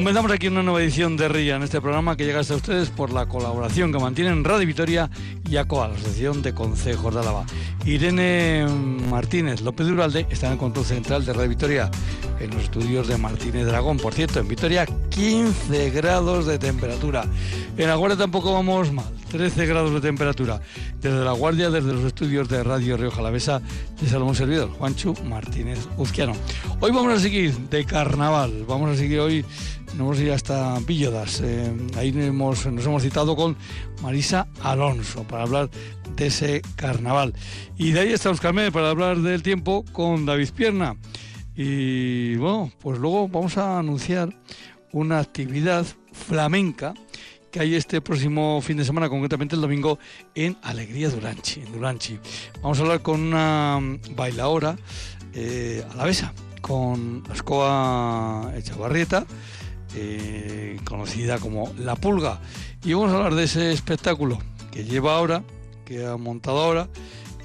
[0.00, 3.12] Comenzamos aquí una nueva edición de RIA en este programa que llega hasta ustedes por
[3.12, 5.10] la colaboración que mantienen Radio Vitoria
[5.46, 7.44] y ACOA, la Asociación de Consejos de Álava.
[7.84, 8.66] Irene
[9.10, 11.90] Martínez López Duralde está en el control central de Radio Vitoria,
[12.40, 13.98] en los estudios de Martínez Dragón.
[13.98, 17.24] Por cierto, en Vitoria 15 grados de temperatura.
[17.76, 20.60] En la Guardia tampoco vamos mal, 13 grados de temperatura.
[21.00, 23.60] Desde la Guardia, desde los estudios de Radio Río Jalavesa,
[24.00, 26.32] de Salomón Servidor, Juancho Martínez Uzquiano.
[26.80, 29.44] Hoy vamos a seguir de carnaval, vamos a seguir hoy
[29.90, 31.40] nos vamos a ir hasta Villodas.
[31.42, 33.56] Eh, ahí nos hemos citado con
[34.02, 35.70] Marisa Alonso para hablar
[36.16, 37.34] de ese carnaval.
[37.76, 40.96] Y de ahí está Carmen para hablar del tiempo con David Pierna.
[41.54, 44.34] Y bueno, pues luego vamos a anunciar
[44.92, 46.94] una actividad flamenca
[47.50, 49.98] que hay este próximo fin de semana, concretamente el domingo,
[50.34, 52.18] en Alegría Duranchi, en Duranchi.
[52.62, 53.80] Vamos a hablar con una
[54.14, 54.76] bailaora
[55.34, 59.26] eh, alavesa, con Escoa Echavarrieta,
[59.96, 62.40] eh, conocida como La Pulga.
[62.84, 64.38] Y vamos a hablar de ese espectáculo
[64.70, 65.42] que lleva ahora,
[65.84, 66.88] que ha montado ahora,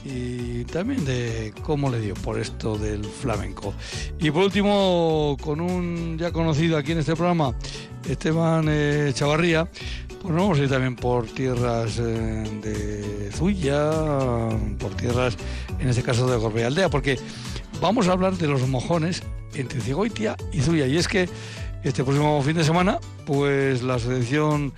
[0.06, 3.74] y también de cómo le dio por esto del flamenco.
[4.20, 7.56] Y por último, con un ya conocido aquí en este programa,
[8.08, 9.66] Esteban eh, Chavarría,
[10.22, 12.04] pues nos vamos a ir también por tierras eh,
[12.62, 13.92] de Zuya,
[14.78, 15.38] por tierras,
[15.80, 17.18] en este caso de Gorbea porque
[17.82, 19.24] vamos a hablar de los mojones
[19.56, 20.86] entre Cigoitia y Zuya.
[20.86, 21.28] Y es que
[21.84, 24.74] este próximo fin de semana, pues la Asociación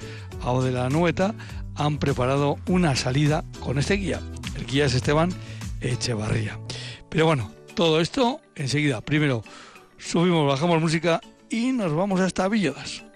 [0.63, 1.35] de la Nueta
[1.75, 4.21] han preparado una salida con este guía.
[4.57, 5.29] El guía es Esteban
[5.81, 6.59] Echevarría.
[7.09, 9.01] Pero bueno, todo esto enseguida.
[9.01, 9.43] Primero
[9.97, 13.06] subimos, bajamos música y nos vamos hasta Villodas.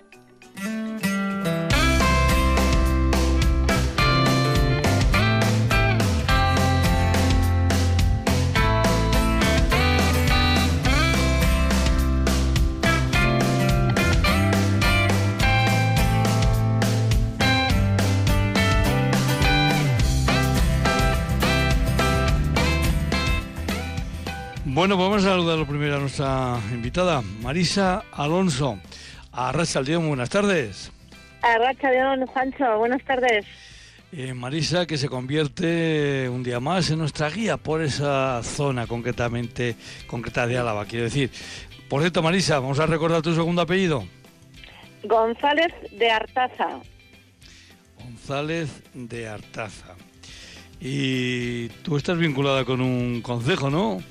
[24.82, 28.80] Bueno, pues vamos a saludar primero a nuestra invitada, Marisa Alonso.
[29.32, 30.92] A Racha León, buenas tardes.
[31.44, 33.46] A Racha León, Juancho, buenas tardes.
[34.12, 39.76] Eh, Marisa, que se convierte un día más en nuestra guía por esa zona concretamente,
[40.08, 41.30] concreta de Álava, quiero decir.
[41.88, 44.04] Por cierto, Marisa, vamos a recordar tu segundo apellido.
[45.04, 46.80] González de Artaza.
[48.04, 49.94] González de Artaza.
[50.80, 54.02] Y tú estás vinculada con un concejo, ¿no?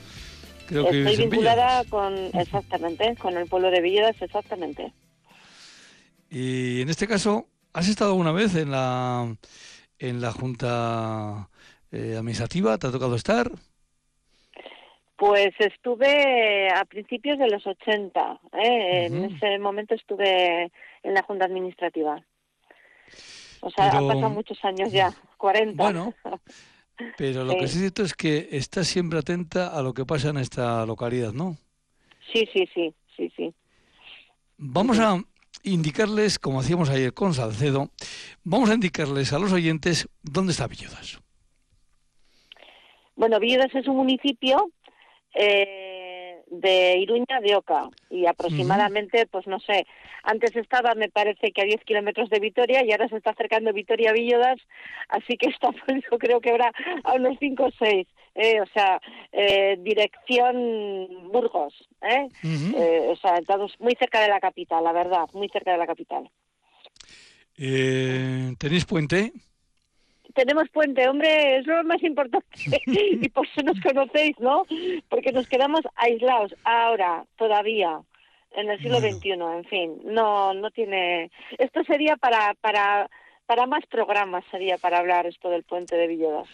[0.70, 4.92] Estoy vinculada con, exactamente, con el pueblo de Villedas, exactamente.
[6.30, 9.36] Y en este caso, ¿has estado alguna vez en la,
[9.98, 11.48] en la Junta
[11.90, 12.78] eh, Administrativa?
[12.78, 13.50] ¿Te ha tocado estar?
[15.16, 18.40] Pues estuve a principios de los 80.
[18.52, 19.06] ¿eh?
[19.06, 20.70] En ese momento estuve
[21.02, 22.24] en la Junta Administrativa.
[23.60, 25.82] O sea, han pasado muchos años ya, 40.
[25.82, 26.14] Bueno,
[27.16, 30.30] Pero lo que sí es cierto es que está siempre atenta a lo que pasa
[30.30, 31.56] en esta localidad, ¿no?
[32.32, 33.54] Sí, sí, sí, sí, sí.
[34.56, 35.22] Vamos a
[35.62, 37.90] indicarles, como hacíamos ayer con Salcedo,
[38.44, 41.20] vamos a indicarles a los oyentes dónde está Villodas.
[43.16, 44.70] Bueno, Villodas es un municipio
[45.34, 45.89] eh,
[46.50, 49.86] de Iruña de Oca y aproximadamente, pues no sé,
[50.24, 53.72] antes estaba me parece que a 10 kilómetros de Vitoria y ahora se está acercando
[53.72, 54.58] Vitoria Villodas,
[55.08, 56.72] así que está, pues, yo creo que habrá
[57.04, 59.00] a unos 5 o 6, eh, o sea,
[59.32, 62.28] eh, dirección Burgos, ¿eh?
[62.42, 65.86] eh o sea, estamos muy cerca de la capital, la verdad, muy cerca de la
[65.86, 66.30] capital.
[67.56, 69.32] ¿Tenéis puente?
[70.34, 72.46] Tenemos puente, hombre, es lo más importante
[72.86, 74.64] y por eso nos conocéis, ¿no?
[75.08, 78.00] Porque nos quedamos aislados ahora, todavía,
[78.52, 81.30] en el siglo XXI, en fin, no, no tiene.
[81.58, 83.08] Esto sería para, para,
[83.46, 86.48] para más programas, sería para hablar esto del puente de Villedas.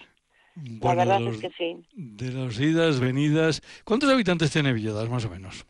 [0.80, 1.76] La verdad es que sí.
[1.92, 5.66] De las idas, venidas, ¿cuántos habitantes tiene Villedas, más o menos?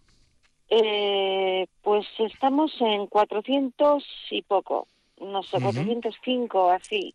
[0.68, 4.88] Eh, pues estamos en 400 y poco,
[5.20, 7.14] no sé, 405, así.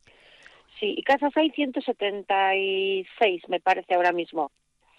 [0.82, 4.52] Sí, y casas hay 176, me parece ahora mismo.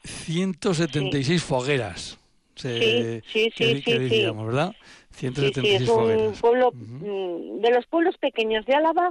[0.04, 2.20] 176 fogueras.
[2.54, 4.26] sí, sí, sí, sí, sí.
[4.32, 4.72] ¿verdad?
[5.10, 9.10] 176 sí, es un pueblo, mm, de los pueblos pequeños de Álava,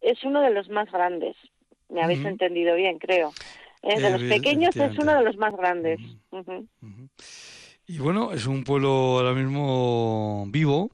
[0.00, 1.34] es uno de los más grandes.
[1.88, 3.32] Me habéis entendido bien, creo.
[3.82, 5.98] Eh, de los pequeños es uno de los más grandes.
[7.88, 10.92] Y bueno, es un pueblo ahora mismo vivo,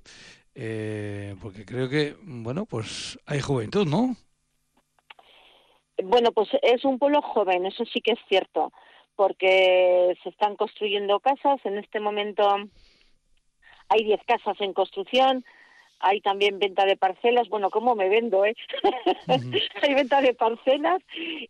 [0.55, 4.17] eh, porque creo que, bueno, pues hay juventud, ¿no?
[6.05, 8.73] Bueno, pues es un pueblo joven, eso sí que es cierto,
[9.17, 11.61] porque se están construyendo casas.
[11.65, 12.47] En este momento
[13.89, 15.45] hay 10 casas en construcción,
[16.00, 18.55] hay también venta de parcelas, bueno, ¿cómo me vendo, eh?
[19.83, 21.03] hay venta de parcelas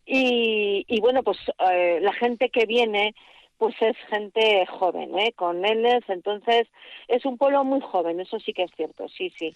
[0.06, 1.38] y, y bueno, pues
[1.70, 3.14] eh, la gente que viene
[3.58, 5.32] pues es gente joven, ¿eh?
[5.32, 6.68] Con nenes, entonces
[7.08, 9.52] es un pueblo muy joven, eso sí que es cierto, sí, sí.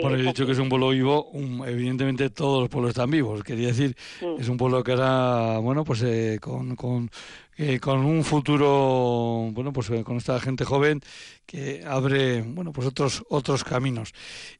[0.00, 1.30] Por el hecho que es un pueblo vivo,
[1.66, 3.42] evidentemente todos los pueblos están vivos.
[3.42, 4.40] Quería decir, mm.
[4.40, 7.10] es un pueblo que ahora, bueno, pues eh, con, con,
[7.56, 11.00] eh, con, un futuro, bueno, pues eh, con esta gente joven
[11.46, 14.12] que abre, bueno, pues otros, otros caminos.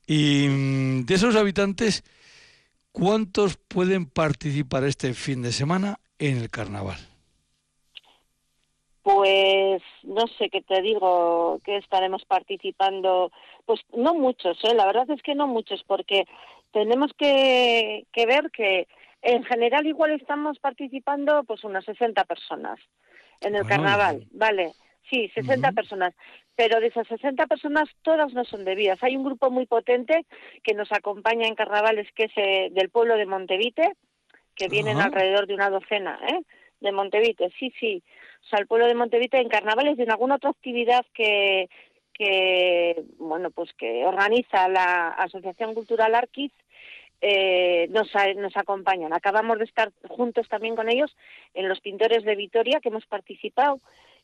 [0.06, 2.04] Y mm, de esos habitantes,
[2.92, 7.15] ¿cuántos pueden participar este fin de semana en el carnaval?
[9.06, 13.30] Pues no sé qué te digo, que estaremos participando,
[13.64, 14.74] pues no muchos, ¿eh?
[14.74, 16.24] la verdad es que no muchos, porque
[16.72, 18.88] tenemos que, que ver que
[19.22, 22.80] en general igual estamos participando pues unas 60 personas
[23.42, 24.72] en el carnaval, ¿vale?
[25.08, 26.12] Sí, 60 personas,
[26.56, 29.00] pero de esas 60 personas todas no son debidas.
[29.04, 30.26] Hay un grupo muy potente
[30.64, 33.92] que nos acompaña en carnavales que es eh, del pueblo de Montevite,
[34.56, 36.40] que vienen alrededor de una docena, ¿eh?
[36.80, 38.02] De Montevite, sí, sí
[38.46, 41.68] o sea, el pueblo de Montevita en carnavales y en alguna otra actividad que,
[42.14, 46.52] que bueno, pues que organiza la Asociación Cultural Arquiz,
[47.20, 49.12] eh, nos, nos acompañan.
[49.12, 51.16] Acabamos de estar juntos también con ellos
[51.54, 53.80] en los pintores de Vitoria que hemos participado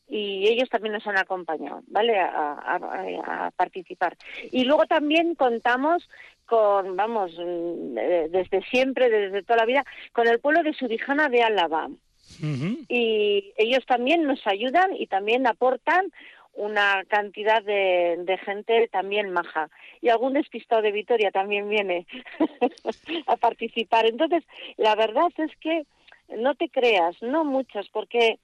[0.09, 2.21] y ellos también nos han acompañado, ¿vale?
[2.21, 4.17] A, participar.
[4.53, 6.09] Y luego también contamos
[6.47, 7.95] con, vamos, mm,
[8.31, 11.89] desde siempre, desde toda la vida, con el pueblo de Subijana de Álava.
[12.41, 16.13] Y ellos también nos ayudan y también aportan
[16.55, 19.71] una cantidad de, gente también maja.
[20.01, 22.07] Y algún despistado de Vitoria también viene
[23.27, 24.07] a participar.
[24.07, 24.45] Entonces,
[24.77, 25.87] la verdad es que
[26.37, 28.39] no te creas, no muchos, porque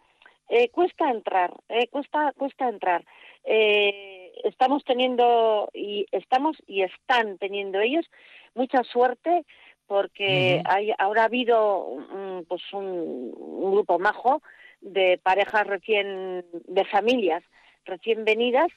[0.49, 3.05] eh, cuesta entrar, eh, cuesta, cuesta entrar.
[3.45, 8.07] Eh, estamos teniendo y estamos y están teniendo ellos
[8.55, 9.45] mucha suerte
[9.89, 13.33] porque hay, ahora ha habido un, pues un,
[13.73, 14.43] grupo majo
[14.81, 17.43] de parejas recién, de familias
[17.85, 18.69] recién venidas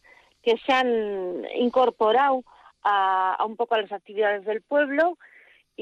[0.42, 2.44] que se han incorporado
[2.82, 5.18] a, un poco a las actividades del pueblo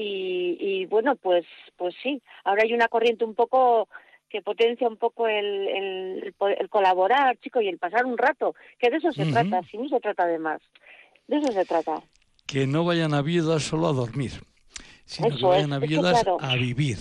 [0.02, 1.44] y, bueno, pues,
[1.76, 3.86] pues sí, ahora hay una corriente un poco
[4.30, 6.34] que potencia un poco el, el,
[6.70, 10.00] colaborar, chico, y el pasar un rato, que de eso se trata, si no se
[10.00, 10.62] trata de más,
[11.26, 12.02] de eso se trata.
[12.46, 14.40] Que no vayan a viudas solo a dormir
[15.10, 16.98] sino que vayan a viudas a vivir.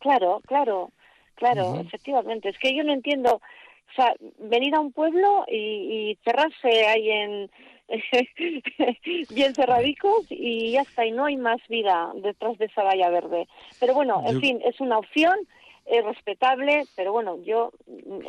[0.00, 0.90] Claro, claro,
[1.36, 2.48] claro, efectivamente.
[2.48, 7.50] Es que yo no entiendo, o sea, venir a un pueblo y, cerrarse ahí en
[9.30, 13.46] bien cerradicos y ya está, y no hay más vida detrás de esa valla verde.
[13.78, 15.36] Pero bueno, en fin, es una opción,
[15.84, 17.70] es respetable, pero bueno, yo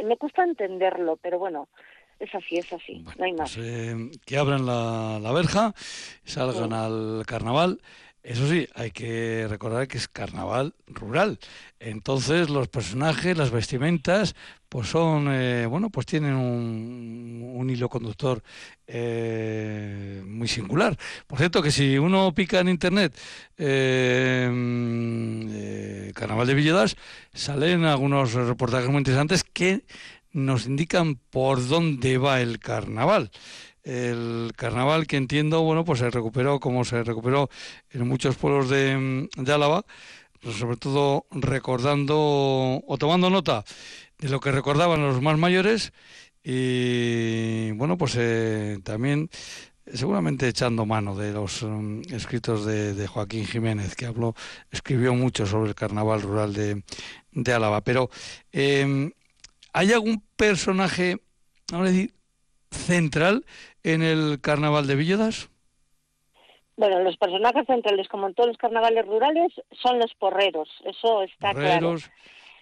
[0.03, 1.69] me cuesta entenderlo, pero bueno,
[2.19, 3.55] es así, es así, no hay más.
[3.55, 5.73] Pues, eh, que abran la, la verja,
[6.23, 7.79] salgan al carnaval
[8.23, 11.39] eso sí, hay que recordar que es carnaval rural.
[11.79, 14.35] Entonces los personajes, las vestimentas,
[14.69, 18.43] pues son, eh, bueno, pues tienen un, hilo conductor
[18.87, 20.97] eh, muy singular.
[21.27, 23.17] Por cierto, que si uno pica en internet
[23.57, 24.49] eh,
[26.15, 26.95] Carnaval de Villedas,
[27.33, 29.83] salen algunos reportajes muy interesantes que
[30.31, 33.31] nos indican por dónde va el carnaval
[33.87, 37.49] el carnaval que entiendo, bueno, pues se recuperó como se recuperó
[37.91, 39.85] en muchos pueblos de, de Álava,
[40.41, 43.63] sobre todo recordando o tomando nota
[44.19, 45.93] de lo que recordaban los más mayores
[46.43, 49.29] y bueno, pues eh, también
[49.93, 54.35] seguramente echando mano de los um, escritos de, Joaquín Jiménez, que habló,
[54.69, 56.83] escribió mucho sobre el carnaval rural de,
[57.31, 57.81] de Álava.
[57.81, 58.09] Pero,
[58.51, 59.11] em,
[59.71, 61.21] ¿hay algún personaje,
[61.71, 62.13] vamos a decir,
[62.71, 63.45] central
[63.93, 65.49] en el carnaval de Villedas?
[66.75, 69.51] Bueno, los personajes centrales, como en todos los carnavales rurales,
[69.81, 71.95] son los porreros, eso está claro.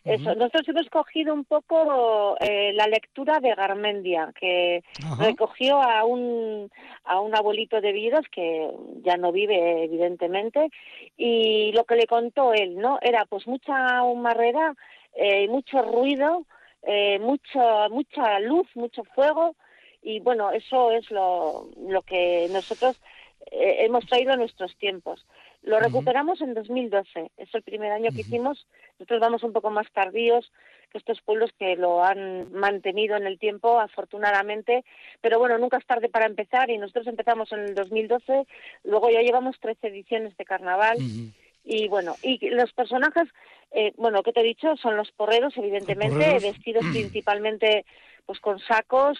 [0.05, 0.36] Eso.
[0.36, 4.84] Nosotros hemos cogido un poco eh, la lectura de Garmendia, que
[5.20, 6.70] recogió a un,
[7.05, 8.70] a un abuelito de Villedas que
[9.03, 10.70] ya no vive, evidentemente,
[11.17, 13.00] y lo que le contó él, ¿no?
[13.01, 14.75] Era pues mucha humarrera,
[15.15, 16.46] eh, mucho ruido,
[16.84, 19.55] eh, mucho, mucha luz, mucho fuego,
[20.06, 22.96] y bueno, eso es lo, lo que nosotros
[23.52, 25.26] eh, hemos traído a nuestros tiempos.
[25.64, 28.68] Lo recuperamos en 2012, es el primer año que hicimos.
[29.00, 30.52] Nosotros vamos un poco más tardíos
[30.92, 34.86] que estos pueblos que lo han mantenido en el tiempo, afortunadamente.
[35.22, 38.46] Pero bueno, nunca es tarde para empezar y nosotros empezamos en el 2012,
[38.84, 40.98] luego ya llevamos 13 ediciones de carnaval.
[41.64, 43.28] Y bueno, y los personajes,
[43.72, 47.86] eh, bueno, que te he dicho, son los porreros, evidentemente, vestidos principalmente
[48.28, 49.18] pues con sacos,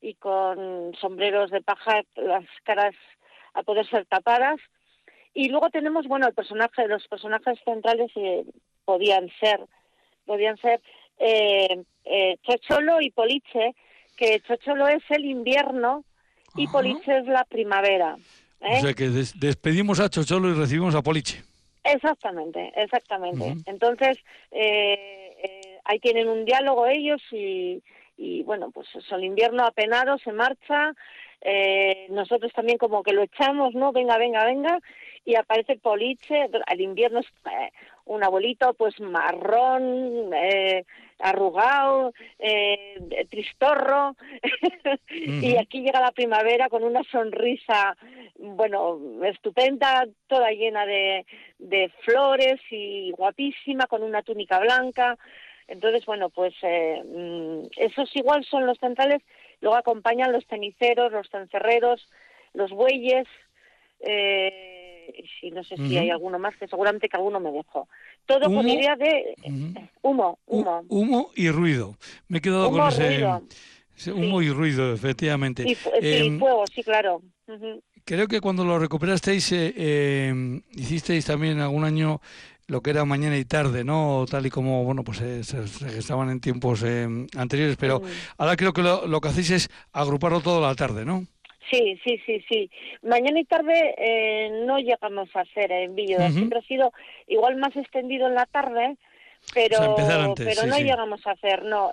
[0.00, 2.94] y con sombreros de paja, las caras
[3.54, 4.60] a poder ser tapadas.
[5.34, 8.44] Y luego tenemos, bueno, el personaje, los personajes centrales eh,
[8.84, 9.60] podían ser,
[10.24, 10.80] podían ser
[11.18, 13.74] eh, eh, Chocholo y Poliche,
[14.16, 16.04] que Chocholo es el invierno
[16.56, 18.16] y Poliche es la primavera.
[18.60, 21.42] O sea que despedimos a Chocholo y recibimos a Poliche.
[21.84, 23.54] Exactamente, exactamente.
[23.66, 24.18] Entonces,
[25.84, 27.80] ahí tienen un diálogo ellos y,
[28.18, 30.92] y bueno, pues el invierno apenado se marcha,
[31.40, 33.92] eh, nosotros también como que lo echamos, ¿no?
[33.92, 34.78] Venga, venga, venga,
[35.24, 37.70] y aparece Poliche, el invierno es eh,
[38.06, 40.84] un abuelito pues marrón, eh,
[41.20, 42.96] arrugado, eh,
[43.30, 44.16] tristorro,
[45.10, 47.96] y aquí llega la primavera con una sonrisa,
[48.36, 51.24] bueno, estupenda, toda llena de,
[51.58, 55.16] de flores y guapísima, con una túnica blanca,
[55.68, 59.22] entonces, bueno, pues eh, mm, esos igual son los centrales,
[59.60, 62.08] luego acompañan los ceniceros, los cencerreros,
[62.54, 63.26] los bueyes,
[64.00, 67.86] eh, y no sé si hay alguno más, que seguramente que alguno me dejó.
[68.24, 69.34] Todo con idea de
[70.02, 70.84] humo, humo.
[70.88, 71.96] humo y ruido.
[72.28, 75.64] Me he quedado con ese, humo y ruido, efectivamente.
[75.66, 77.20] Y, em, fuego, sí, claro.
[78.04, 82.20] Creo que cuando lo recuperasteis, eh, em, hicisteis también algún año
[82.68, 84.26] lo que era mañana y tarde, ¿no?
[84.30, 85.64] Tal y como, bueno, pues eh, se,
[85.98, 88.02] estaban en tiempos eh, anteriores, pero
[88.36, 91.24] ahora creo que lo, que hacéis es agruparlo todo la tarde, ¿no?
[91.70, 92.70] Sí, sí, sí, sí.
[93.02, 96.92] Mañana y tarde eh, no llegamos a hacer en vídeo, siempre ha sido
[97.26, 98.96] igual más extendido en la tarde,
[99.54, 99.94] pero,
[100.36, 101.90] pero no llegamos a hacer, no.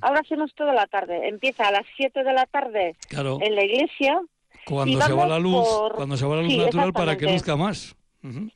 [0.00, 1.28] Ahora hacemos toda la tarde.
[1.28, 4.20] Empieza a las 7 de la tarde en la iglesia.
[4.64, 7.94] Cuando se va la luz, cuando se va la luz natural para que luzca más.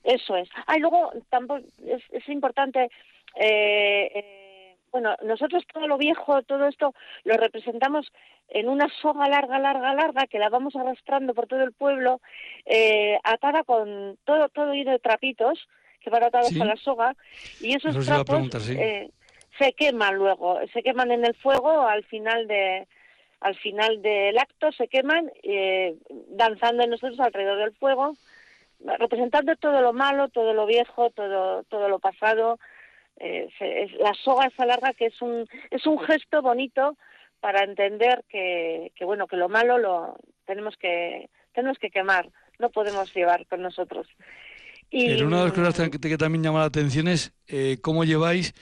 [0.03, 0.49] Eso es.
[0.67, 2.91] Ah, luego tampoco es, importante.
[3.37, 8.13] Eh, eh, bueno, nosotros todo lo viejo, todo esto, lo representamos
[8.49, 12.21] en una soga larga, larga, larga, que la vamos arrastrando por todo el pueblo,
[12.67, 15.67] eh, atada con todo, todo de trapitos,
[16.01, 17.17] que van atados a la soga,
[17.61, 18.51] y esos trapos
[19.59, 22.87] se queman luego, se queman en el fuego al final de
[23.41, 25.31] al final del acto, se queman
[26.29, 28.17] danzando nosotros alrededor del fuego,
[28.99, 32.59] representando todo lo malo, todo lo viejo, todo, todo lo pasado.
[33.19, 33.49] Eh,
[34.01, 36.97] la soga esa larga que es un, es un gesto bonito
[37.41, 42.71] para entender que, que bueno que lo malo lo tenemos que tenemos que quemar, no
[42.71, 44.07] podemos llevar con nosotros.
[44.91, 48.55] Y, una de las cosas que, también llama la atención es eh, cómo lleváis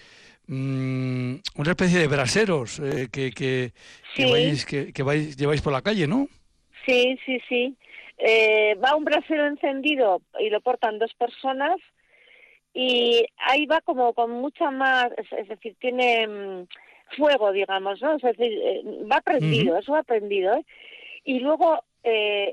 [0.47, 3.73] mm, una especie de braseros eh, que, que,
[4.15, 6.29] que, vais, lleváis por la calle, ¿no?
[6.87, 7.77] Sí, sí, sí.
[8.23, 11.79] Eh, va un brasero encendido y lo portan dos personas
[12.75, 16.67] y ahí va como con mucha más, es, decir, tiene mm,
[17.17, 18.17] fuego, digamos, ¿no?
[18.17, 20.65] Es decir, eh, va prendido, eso va prendido, ¿eh?
[21.25, 22.53] Y luego eh,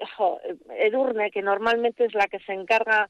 [0.80, 3.10] Edurne, que normalmente es la que se encarga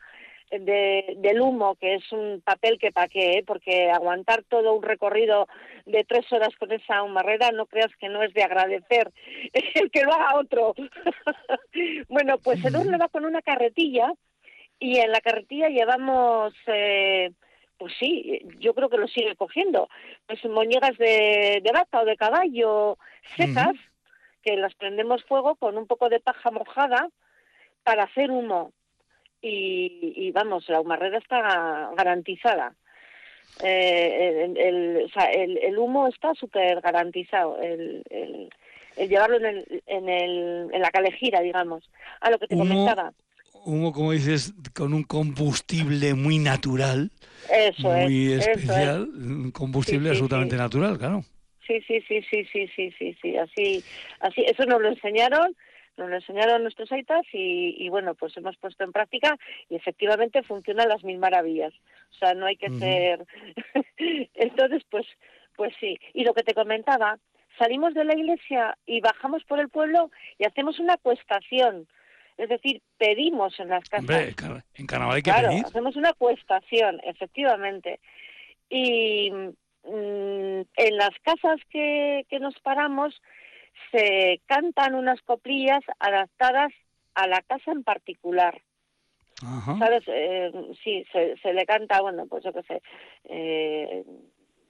[0.52, 3.44] de, del humo, que es un papel que pa' qué, ¿eh?
[3.46, 5.48] porque aguantar todo un recorrido
[5.86, 9.12] de tres horas con esa humarrera, no creas que no es de agradecer
[9.76, 10.74] el que lo haga otro.
[12.10, 14.14] bueno, pues el le va con una carretilla
[14.80, 16.54] y en la carretilla llevamos...
[16.68, 17.32] Eh,
[17.80, 19.88] pues sí, yo creo que lo sigue cogiendo.
[20.26, 22.98] Pues moñegas de, de vaca o de caballo
[23.36, 23.76] secas,
[24.42, 27.08] que las prendemos fuego con un poco de paja mojada
[27.84, 28.74] para hacer humo
[29.42, 32.74] y, vamos, la humarrera está garantizada.
[33.64, 35.10] Eh, el,
[35.62, 41.42] el, humo está súper garantizado, el, el, llevarlo en, el, en, el, en la calejira,
[41.42, 41.90] digamos.
[42.22, 43.14] A lo que te comentaba.
[43.66, 47.12] Humo, como dices, con un combustible muy natural,
[47.80, 51.24] muy especial, un combustible absolutamente natural, claro.
[51.66, 53.84] Sí, sí, sí, sí, sí, sí, sí, sí, así,
[54.22, 55.54] así, eso nos lo enseñaron
[55.98, 59.38] nos lo enseñaron nuestros aitas y, bueno, pues hemos puesto en práctica
[59.70, 61.74] y efectivamente funcionan las mil maravillas.
[62.12, 63.26] O sea, no hay que ser...
[64.36, 65.06] Entonces, pues,
[65.56, 66.00] pues sí.
[66.14, 67.18] Y lo que te comentaba,
[67.58, 71.88] salimos de la iglesia y bajamos por el pueblo y hacemos una cuestación.
[72.38, 74.02] Es decir, pedimos en las casas.
[74.02, 74.36] Hombre,
[74.76, 75.66] en carnaval hay que claro, pedir.
[75.66, 78.00] hacemos una cuestación, efectivamente.
[78.70, 83.20] Y mm, en las casas que, que nos paramos,
[83.92, 86.72] se cantan unas coplillas adaptadas
[87.16, 88.62] a la casa en particular.
[89.78, 90.04] ¿Sabes?
[90.08, 90.52] Eh,
[90.84, 92.82] sí, se, se, le canta, bueno, pues yo qué sé,
[93.26, 94.04] eh,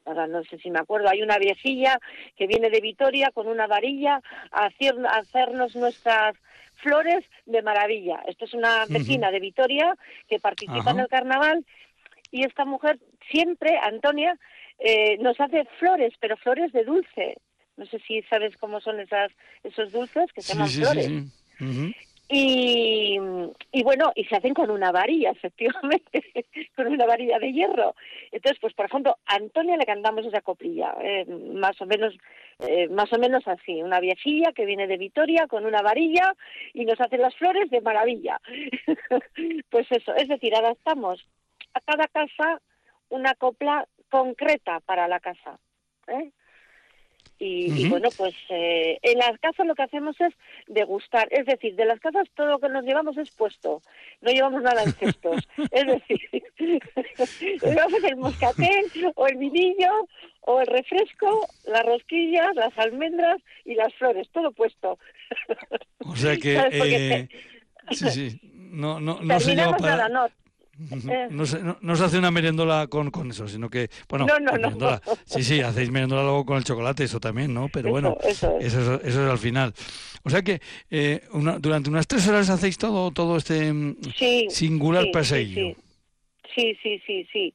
[0.03, 1.97] ahora no sé si me acuerdo, hay una viejilla
[2.35, 4.21] que viene de Vitoria con una varilla
[4.51, 4.69] a,
[5.11, 6.35] hacernos nuestras
[6.75, 8.21] flores de maravilla.
[8.27, 9.95] Esto es una vecina de Vitoria
[10.27, 11.65] que participa en el carnaval
[12.31, 12.99] y esta mujer
[13.31, 14.37] siempre, Antonia,
[14.79, 17.37] eh, nos hace flores, pero flores de dulce
[17.77, 19.31] No sé si sabes cómo son esas,
[19.63, 21.11] esos dulces que se llaman flores.
[22.29, 23.17] Y,
[23.71, 26.23] y, bueno, y se hacen con una varilla, efectivamente,
[26.75, 27.95] con una varilla de hierro.
[28.31, 32.17] Entonces, pues por ejemplo, a Antonia le cantamos esa coplilla, eh, más o menos,
[32.67, 36.35] eh, más o menos así, una viejilla que viene de Vitoria con una varilla
[36.73, 38.41] y nos hace las flores de maravilla.
[39.69, 41.25] pues eso, es decir, adaptamos
[41.73, 42.61] a cada casa
[43.09, 45.59] una copla concreta para la casa.
[46.07, 46.31] ¿eh?
[47.39, 50.33] Y, bueno, pues eh, en las casas lo que hacemos es
[50.67, 51.27] degustar.
[51.31, 53.81] Es decir, de las casas todo lo que nos llevamos es puesto.
[54.21, 55.47] No llevamos nada en cestos.
[55.71, 56.19] es decir,
[57.61, 59.91] llevamos el moscatel o el vinillo
[60.41, 64.27] o el refresco, las rosquillas, las almendras y las flores.
[64.31, 64.97] Todo puesto.
[65.99, 66.57] o sea que...
[67.89, 68.39] Eh, sí, sí.
[68.53, 69.95] No, no, no se lleva para...
[69.95, 70.46] nada, no.
[70.79, 71.27] Eh.
[71.31, 74.27] No, se, no, se hace una merendola con, con eso, sino que, bueno,
[75.25, 77.69] sí, sí, hacéis merendola luego con el chocolate, eso también, ¿no?
[77.69, 79.15] Pero bueno, eso, eso, es.
[79.15, 79.73] al final.
[80.23, 81.21] O sea que eh,
[81.59, 83.97] durante unas tres horas hacéis todo todo este mm,
[84.49, 85.45] singular paseo.
[85.45, 85.75] Sí
[86.57, 86.99] sí.
[87.05, 87.53] sí, sí,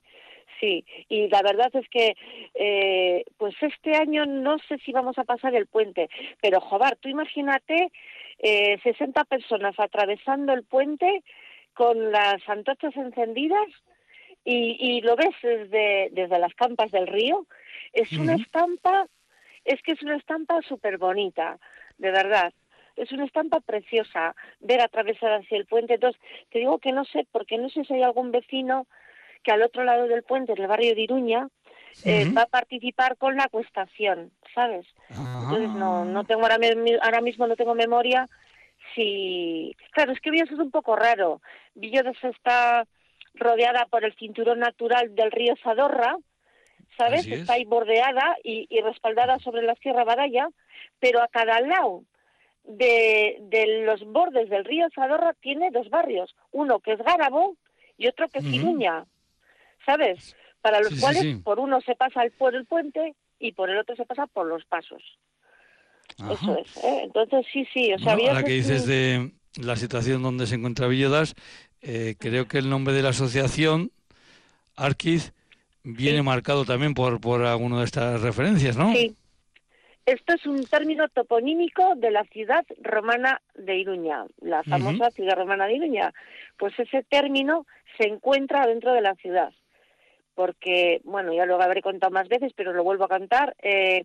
[0.61, 2.14] sí, Y la verdad es que,
[2.55, 6.09] eh, pues este año no sé si vamos a pasar el puente,
[6.41, 7.91] pero joder, tú imagínate
[8.38, 11.23] eh, 60 personas atravesando el puente
[11.75, 13.69] con las antorchas encendidas
[14.45, 17.47] y, y lo ves desde, desde las campas del río.
[17.93, 19.07] Es una estampa,
[19.64, 21.59] es que es una estampa súper bonita,
[21.99, 22.52] de verdad.
[22.97, 25.95] Es una estampa preciosa ver atravesar hacia el puente.
[25.95, 28.87] Entonces, te digo que no sé, porque no sé si hay algún vecino
[29.43, 31.49] que al otro lado del puente, en el barrio de Iruña,
[32.05, 34.87] eh, va a participar con la acuestación, ¿sabes?
[35.11, 36.59] Entonces, no, no tengo ahora,
[37.02, 38.29] ahora mismo no tengo memoria
[38.94, 41.40] Sí, claro, es que Villodas es un poco raro.
[41.75, 42.87] Villodas está
[43.34, 46.16] rodeada por el cinturón natural del río Zadorra,
[46.96, 47.26] ¿sabes?
[47.26, 50.48] Está ahí bordeada y, respaldada sobre la Sierra Badalla,
[51.00, 52.05] pero a cada lado
[52.64, 57.57] de, de, los bordes del río Zadorra tiene dos barrios, uno que es Gárabo
[57.96, 59.07] y otro que es Iruña,
[59.87, 60.37] ¿sabes?
[60.61, 64.05] Para los cuales por uno se pasa por el puente y por el otro se
[64.05, 65.02] pasa por los pasos.
[66.30, 66.76] Eso es.
[66.85, 67.00] ¿eh?
[67.04, 67.92] Entonces, sí, sí.
[67.92, 71.35] O sea, ahora que dices de la situación donde se encuentra Villedas,
[71.82, 73.90] eh, creo que el nombre de la asociación,
[74.76, 75.32] Arquiz,
[75.82, 78.92] viene marcado también por, por alguna de estas referencias, ¿no?
[78.92, 79.16] Sí.
[80.04, 85.66] Esto es un término toponímico de la ciudad romana de Iruña, la famosa ciudad romana
[85.66, 86.12] de Iruña.
[86.58, 87.66] Pues ese término
[87.98, 89.52] se encuentra dentro de la ciudad.
[90.35, 93.54] Porque, bueno, ya lo habré contado más veces, pero lo vuelvo a cantar.
[93.62, 94.04] Eh,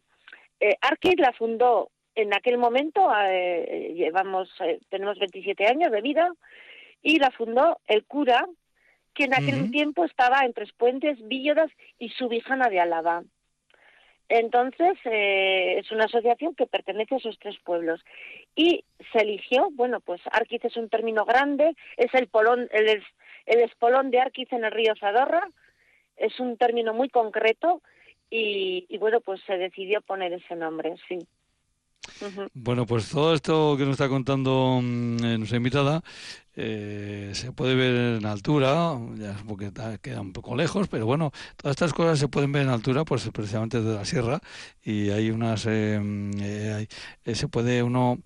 [0.59, 6.33] eh, Arquiz la fundó en aquel momento eh, llevamos eh, tenemos 27 años de vida
[7.03, 8.47] y la fundó el cura
[9.13, 13.23] que en aquel tiempo estaba en Tres Puentes, Vílladas y Subijana de Álava.
[14.29, 18.03] Entonces, eh, es una asociación que pertenece a esos tres pueblos.
[18.55, 23.03] Y se eligió, bueno, pues Arquiz es un término grande, es el, polón, el,
[23.47, 25.49] el espolón de Arquiz en el río Zadorra,
[26.15, 27.81] es un término muy concreto
[28.29, 31.17] y, y bueno, pues se decidió poner ese nombre, sí.
[32.53, 36.03] Bueno, pues todo esto que nos está contando mm, eh, nuestra invitada
[36.55, 41.73] eh, se puede ver en altura, ya porque queda un poco lejos, pero bueno, todas
[41.75, 44.39] estas cosas se pueden ver en altura, pues precisamente desde la sierra,
[44.81, 48.17] y hay unas, eh, mm, se puede uno,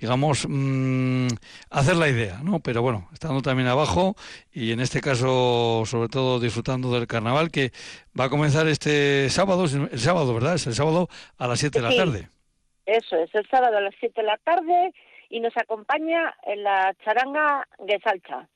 [0.00, 1.26] digamos, mm,
[1.68, 2.60] hacer la idea, ¿no?
[2.60, 4.16] Pero bueno, estando también abajo,
[4.50, 7.70] y en este caso, sobre todo disfrutando del carnaval, que
[8.18, 10.54] va a comenzar este sábado, el sábado, ¿verdad?
[10.54, 12.33] Es el sábado a las 7 de la tarde.
[12.86, 14.92] Eso es, el sábado a las 7 de la tarde
[15.30, 18.48] y nos acompaña en la charanga de Salcha.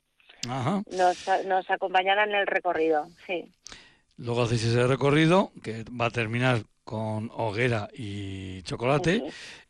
[0.47, 0.83] Ajá.
[0.91, 3.51] Nos, nos acompañará en el recorrido, sí.
[4.17, 9.23] Luego hacéis ese recorrido que va a terminar con hoguera y chocolate.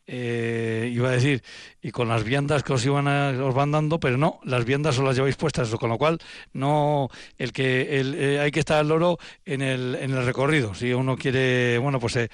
[0.06, 1.42] Eh, iba a decir,
[1.80, 5.04] y con las viandas que os iban os van dando, pero no, las viandas os
[5.04, 6.18] las lleváis puestas, con lo cual
[6.52, 10.74] no el que el, eh, hay que estar al loro en el, en el recorrido.
[10.74, 12.28] Si uno quiere, bueno, pues eh,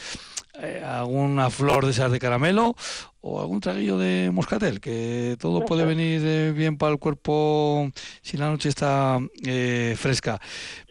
[0.63, 2.75] eh, alguna flor de esas de caramelo
[3.21, 7.91] o algún traguillo de moscatel, que todo puede venir eh, bien para el cuerpo
[8.23, 10.41] si la noche está eh, fresca.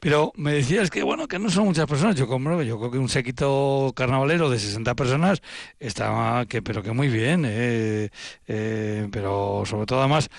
[0.01, 2.15] Pero me decías que, bueno, que no son muchas personas.
[2.15, 5.41] Yo, como, yo creo que un sequito carnavalero de 60 personas
[5.79, 8.11] está, que, pero que muy bien,
[8.45, 10.29] pero sobre todo además,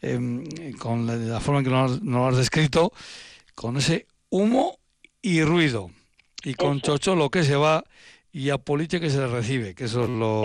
[0.00, 0.44] em,
[0.74, 2.92] con la, forma en que nos, lo has descrito,
[3.54, 4.78] con ese humo
[5.22, 5.90] y ruido.
[6.44, 7.82] Y con chocho lo que se va
[8.36, 10.44] y a Poliche que se le recibe, que eso es lo,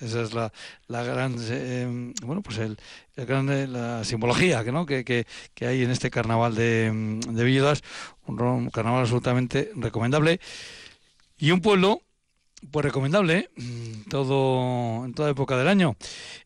[0.00, 0.52] esa es la,
[0.86, 2.76] la gran, eh, bueno, pues el,
[3.16, 4.84] el gran, eh, la simbología que, ¿no?
[4.84, 6.92] que, que, que, hay en este carnaval de,
[7.26, 7.72] de
[8.26, 10.40] un carnaval absolutamente recomendable
[11.38, 12.02] y un pueblo
[12.70, 13.50] pues recomendable, ¿eh?
[14.10, 15.96] todo en toda época del año.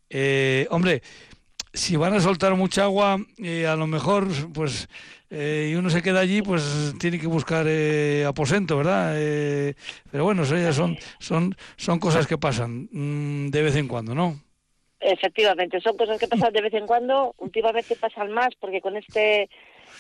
[0.09, 1.03] Eh, hombre,
[1.73, 4.89] si van a soltar mucha agua, eh, a lo mejor, pues,
[5.35, 7.67] y uno se queda allí, pues tiene que buscar
[8.27, 9.15] aposento, ¿verdad?
[10.11, 14.15] pero bueno, eso ya son, son, son cosas que pasan mm, de vez en cuando,
[14.15, 14.41] ¿no?
[15.01, 19.51] Efectivamente, son cosas que pasan de vez en cuando, últimamente pasan más, porque con este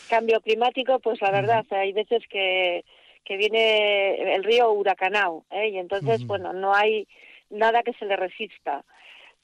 [0.09, 2.85] cambio climático, pues la verdad, hay veces que
[3.25, 5.71] que viene el río huracanao, ¿eh?
[5.71, 7.09] y entonces, bueno, no hay
[7.51, 8.85] nada que se le resista.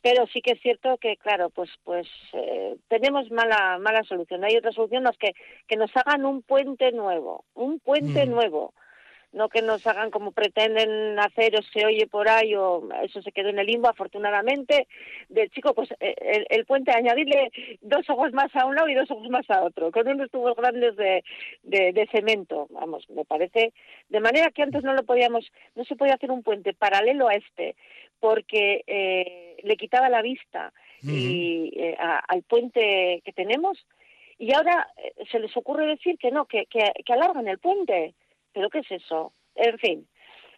[0.02, 4.44] Pero sí que es cierto que, claro, pues pues eh, tenemos mala mala solución.
[4.44, 5.32] Hay otra solución, los que,
[5.68, 8.72] que nos hagan un puente nuevo, un puente nuevo.
[9.32, 13.30] No que nos hagan como pretenden hacer o se oye por ahí o eso se
[13.30, 14.88] quedó en el limbo afortunadamente.
[15.28, 19.08] Del chico pues eh, el, puente añadirle dos ojos más a un lado y dos
[19.08, 19.92] ojos más a otro.
[19.92, 21.22] Con unos tubos grandes de,
[21.62, 23.72] de, cemento vamos me parece.
[24.08, 27.34] De manera que antes no lo podíamos no se podía hacer un puente paralelo a
[27.34, 27.76] este
[28.18, 33.86] porque eh, le quitaba la vista y eh, al puente que tenemos
[34.38, 34.88] y ahora
[35.30, 38.14] se les ocurre decir que no que, que, que alargan el puente
[38.52, 39.32] ¿Pero qué es eso?
[39.54, 40.08] En fin.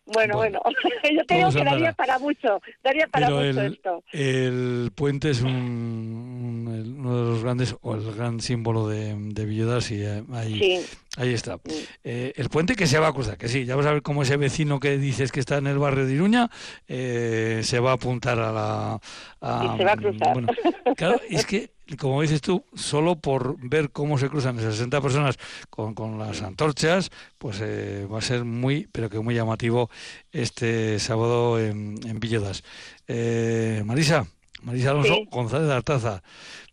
[0.06, 0.60] Bueno, bueno,
[1.16, 4.04] yo creo que daría para mucho, daría para mucho esto.
[4.12, 9.90] El puente es un, uno de los grandes, o el gran símbolo de, de Villedas,
[9.92, 10.84] y eh, ahí,
[11.16, 11.60] ahí está.
[12.02, 14.22] Eh, el puente que se va a cruzar, que sí, ya vas a ver cómo
[14.22, 16.50] ese vecino que dices que está en el barrio de Iruña
[16.88, 19.00] eh, se va a apuntar a la...
[19.40, 20.32] y se va a cruzar.
[20.32, 20.48] Bueno,
[20.96, 25.38] claro, es que como dices tú, solo por ver cómo se cruzan esas 60 personas
[25.70, 29.90] con, con las antorchas, pues eh, va a ser muy, pero que muy llamativo
[30.30, 32.62] este sábado en, en Villodas.
[33.08, 34.26] Eh, Marisa,
[34.62, 36.22] Marisa Alonso González de Artaza,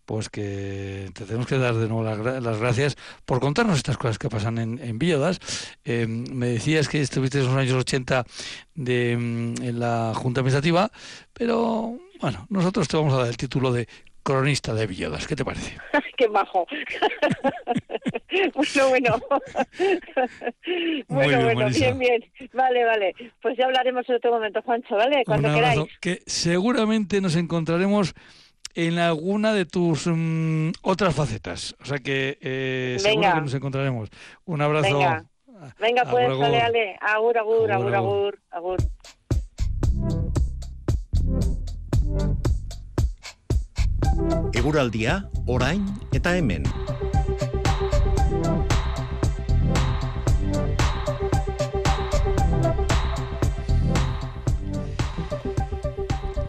[0.06, 4.28] pues que te tenemos que dar de nuevo las, gracias por contarnos estas cosas que
[4.28, 5.40] pasan en, en Villodas.
[5.86, 8.26] Eh, me decías que estuviste en los años 80
[8.74, 10.92] de, mm, en la Junta Administrativa,
[11.32, 13.88] pero bueno, nosotros te vamos a dar el título de
[14.24, 15.28] cronista de Villegas.
[15.28, 15.78] ¿Qué te parece?
[16.18, 16.66] ¡Qué bajo!
[18.56, 19.20] bueno, bueno.
[21.08, 22.26] bueno, bueno, bien, bien.
[22.54, 23.16] Vale, vale.
[23.42, 25.24] Pues ya hablaremos en otro momento, Juancho, ¿vale?
[25.26, 25.82] Cuando queráis.
[26.00, 28.14] Que seguramente nos encontraremos
[28.76, 31.76] en alguna de tus mm, otras facetas.
[31.82, 34.10] O sea que eh, seguro que nos encontraremos.
[34.46, 34.98] Un abrazo.
[34.98, 35.26] Venga,
[35.80, 36.98] Venga pues, dale, dale.
[37.02, 38.40] Agur, agur, agur, agur.
[38.52, 38.78] agur.
[44.54, 46.64] Eguraldia, orain eta hemen.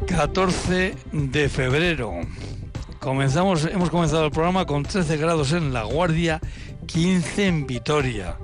[0.07, 2.13] ...14 de febrero...
[3.01, 6.39] Comenzamos, hemos comenzado el programa con 13 grados en La Guardia,
[6.85, 8.37] 15 en Vitoria.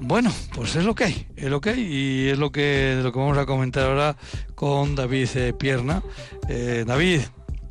[0.00, 3.18] Bueno, pues es lo que hay, es lo que y es lo que, lo que
[3.18, 4.16] vamos a comentar ahora
[4.56, 6.02] con David eh, Pierna.
[6.48, 7.20] Eh, David,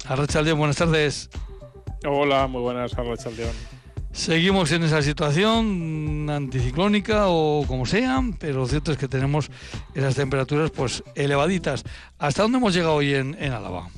[0.06, 1.30] Arrachaldeón, buenas tardes.
[2.06, 3.56] Hola, muy buenas, Arrachaldeón.
[4.12, 9.50] Seguimos en esa situación anticiclónica o como sea, pero lo cierto es que tenemos
[9.96, 11.84] esas temperaturas pues elevaditas.
[12.20, 13.90] ¿Hasta dónde hemos llegado hoy en, en Álava?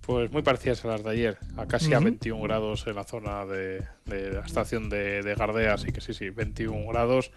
[0.00, 3.44] Pues muy parecidas a las de ayer, a casi a 21 grados en la zona
[3.44, 7.30] de, la estación de, de Gardea, así que sí, sí, 21 grados.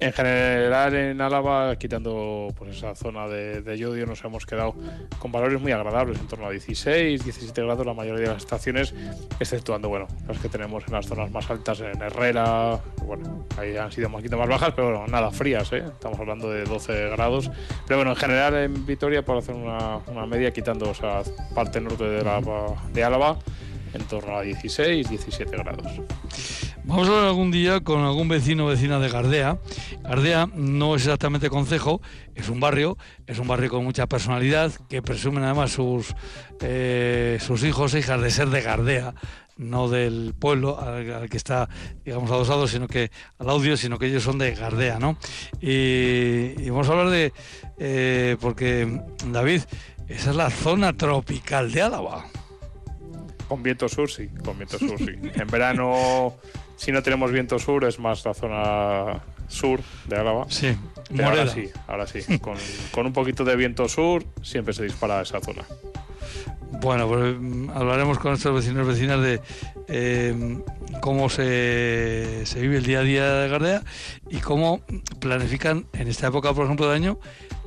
[0.00, 4.74] En general en Álava, quitando pues esa zona de, de, Yodio, nos hemos quedado
[5.18, 8.94] con valores muy agradables, en torno a 16, 17 grados la mayoría de las estaciones,
[9.38, 13.92] exceptuando bueno, las que tenemos en las zonas más altas, en Herrera, bueno, ahí han
[13.92, 15.84] sido un poquito más bajas, pero bueno, nada frías, ¿eh?
[15.86, 17.50] estamos hablando de 12 grados.
[17.86, 21.22] Pero bueno, en general en Vitoria, por hacer una, media, quitando esa
[21.54, 22.40] parte norte de, la,
[22.90, 23.36] de Álava,
[23.92, 26.00] en torno a 16, 17 grados.
[26.90, 29.60] Vamos a hablar algún día con algún vecino o vecina de Gardea.
[30.02, 32.02] Gardea no es exactamente concejo,
[32.34, 32.98] es un barrio,
[33.28, 36.12] es un barrio con mucha personalidad, que presumen además sus,
[36.60, 39.14] eh, sus hijos e hijas de ser de Gardea,
[39.56, 41.68] no del pueblo al, que está,
[42.04, 45.16] digamos, adosado, sino que al audio, sino que ellos son de Gardea, ¿no?
[45.60, 47.32] Y, vamos a hablar de,
[47.78, 49.62] eh, porque David,
[50.08, 52.26] esa es la zona tropical de Álava.
[53.46, 55.12] Con viento sur, sí, con viento sur, sí.
[55.34, 56.34] En verano
[56.80, 60.46] si no tenemos viento sur, es más la zona sur de Álava.
[60.48, 60.74] Sí,
[61.22, 62.38] ahora sí, ahora sí.
[62.90, 65.62] Con, un poquito de viento sur, siempre se dispara esa zona.
[66.80, 69.40] Bueno, pues mm, hablaremos con nuestros vecinos y vecinas de
[69.88, 70.58] eh,
[71.02, 73.82] cómo se, se, vive el día a día de Gardea
[74.30, 74.80] y cómo
[75.18, 77.18] planifican en esta época, por ejemplo, de año,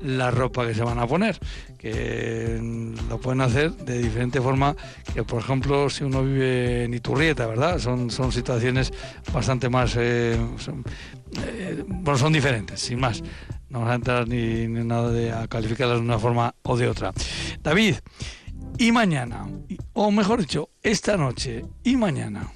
[0.02, 1.38] la ropa que se van a poner,
[1.84, 2.62] que
[3.10, 4.74] lo pueden hacer de diferente forma
[5.13, 7.78] que, por ejemplo, si uno vive en Iturrieta, ¿verdad?
[7.78, 8.93] Son, son situaciones
[9.34, 9.98] bastante más...
[9.98, 10.38] Eh,
[11.36, 13.22] eh, bueno, son diferentes, sin más.
[13.67, 16.88] no vamos a entrar ni, ni nada de a calificarlas de una forma o de
[16.88, 17.12] otra.
[17.62, 17.96] David,
[18.78, 19.46] y mañana,
[19.91, 22.50] o mejor dicho, esta noche y mañana.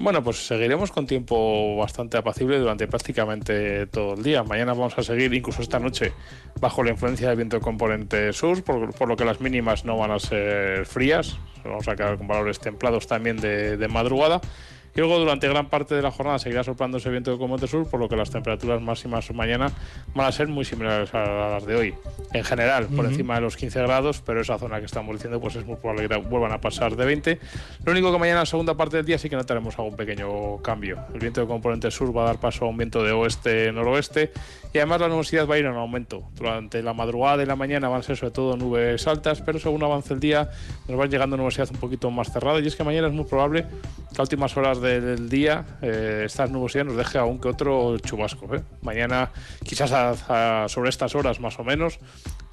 [0.00, 4.44] Bueno, pues seguiremos con tiempo bastante apacible durante prácticamente todo el día.
[4.44, 6.12] Mañana vamos a seguir, incluso esta noche,
[6.60, 10.12] bajo la influencia del viento componente sur, por, por lo que las mínimas no van
[10.12, 11.36] a ser frías.
[11.64, 14.40] Vamos a quedar con valores templados también de madrugada.
[14.98, 17.88] Y luego durante gran parte de la jornada seguirá soplando ese viento de componente sur,
[17.88, 19.70] por lo que las temperaturas máximas mañana
[20.12, 21.94] van a ser muy similares a las de hoy.
[22.32, 23.10] En general, por Ujú.
[23.12, 26.08] encima de los 15 grados, pero esa zona que estamos diciendo, pues es muy probable
[26.08, 27.38] que vuelvan a pasar de 20.
[27.84, 30.98] Lo único que mañana, segunda parte del día, sí que notaremos algún pequeño cambio.
[31.14, 34.32] El viento de componente sur va a dar paso a un viento de oeste-noroeste
[34.74, 36.24] y además la nubosidad va a ir en aumento.
[36.34, 39.80] Durante la madrugada y la mañana van a ser sobre todo nubes altas, pero según
[39.84, 40.50] avance el día
[40.88, 43.64] nos va llegando nubosidad un poquito más cerrada y es que mañana es muy probable
[44.12, 48.54] que a últimas horas del día eh, esta nubosidad nos deje aún que otro chubasco.
[48.54, 48.62] ¿eh?
[48.82, 49.30] Mañana,
[49.64, 51.98] quizás a- sobre estas horas más o menos,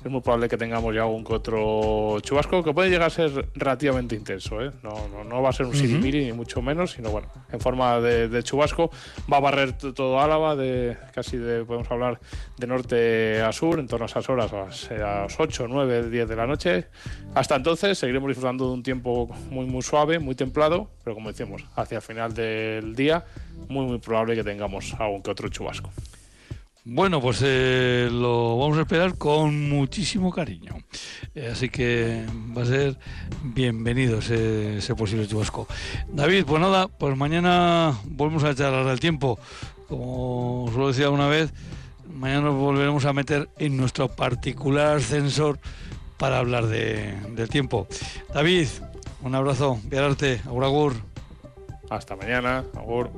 [0.05, 3.49] es muy probable que tengamos ya algún que otro chubasco que puede llegar a ser
[3.55, 4.61] relativamente intenso.
[4.63, 4.71] ¿eh?
[4.83, 5.79] No, no, no va a ser un Ujú.
[5.81, 8.91] sirimiri ni mucho menos, sino bueno, en forma de, de chubasco.
[9.31, 12.19] Va a barrer todo Álava, de casi de, podemos hablar
[12.55, 15.65] de norte a sur, en torno a esas horas, a las, eh, a las 8,
[15.67, 16.85] 9, 10 de la noche.
[17.33, 21.65] Hasta entonces seguiremos disfrutando de un tiempo muy, muy suave, muy templado, pero como decimos,
[21.75, 23.25] hacia el final del día,
[23.69, 25.89] muy, muy probable que tengamos algún que otro chubasco.
[26.87, 30.77] Bueno, pues eh, lo vamos a esperar con muchísimo cariño.
[31.33, 32.23] Eh, así que
[32.55, 32.97] va a ser
[33.41, 35.67] bienvenido ese, posible chubasco.
[36.07, 39.39] David, pues nada, pues mañana volvemos a echar al tiempo.
[39.87, 41.51] Como os lo decía una vez,
[42.13, 45.59] mañana nos volveremos a meter en nuestro particular ascensor
[46.17, 47.87] para hablar de- del tiempo.
[48.31, 48.67] David,
[49.23, 50.93] un abrazo, viararte, agur agur.
[51.89, 53.09] Hasta mañana, agur.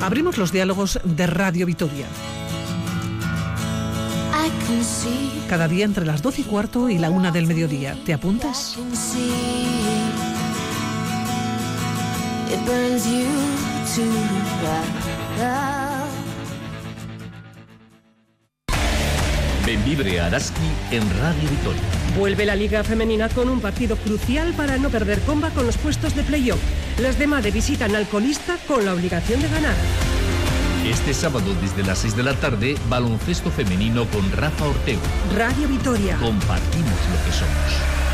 [0.00, 2.06] Abrimos los diálogos de Radio Vitoria.
[5.48, 7.96] Cada día entre las 12 y cuarto y la una del mediodía.
[8.04, 8.74] ¿Te apuntas?
[8.76, 9.30] can see.
[12.52, 13.26] It burns you
[13.94, 14.04] to
[19.68, 21.82] Benvibre Araski en Radio Vitoria.
[22.16, 26.16] Vuelve la Liga Femenina con un partido crucial para no perder comba con los puestos
[26.16, 26.58] de playoff.
[26.98, 29.74] Las de Made visitan al colista con la obligación de ganar.
[30.86, 35.02] Este sábado desde las 6 de la tarde, baloncesto femenino con Rafa Ortego.
[35.36, 36.16] Radio Vitoria.
[36.16, 38.07] Compartimos lo que somos.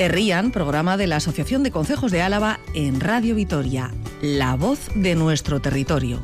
[0.00, 5.14] Herrían, programa de la Asociación de Concejos de Álava en Radio Vitoria, la voz de
[5.14, 6.22] nuestro territorio.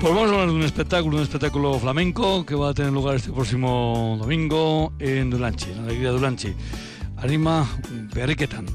[0.00, 3.14] Pues vamos a hablar de un espectáculo, un espectáculo flamenco que va a tener lugar
[3.14, 6.54] este próximo domingo en Dulanchi, en la alegría de Dulanchi.
[7.18, 7.64] Anima
[8.12, 8.66] Berriquetan.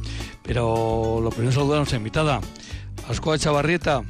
[0.44, 2.39] Pero lo primero saludar a nuestra invitada,
[3.10, 4.02] Ascoa Chavarrieta.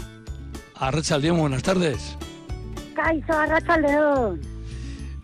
[0.84, 2.18] Arracha León, buenas tardes.
[2.94, 4.42] Caizo, arracha león.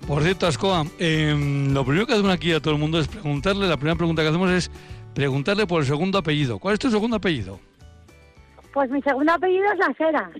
[0.07, 3.67] Por cierto, Ascoa, em, lo primero que hacemos aquí a todo el mundo es preguntarle,
[3.67, 4.71] la primera pregunta que hacemos es
[5.13, 6.59] preguntarle por el segundo apellido.
[6.59, 7.59] ¿Cuál es tu segundo apellido?
[8.73, 10.31] Pues mi segundo apellido es Las Heras,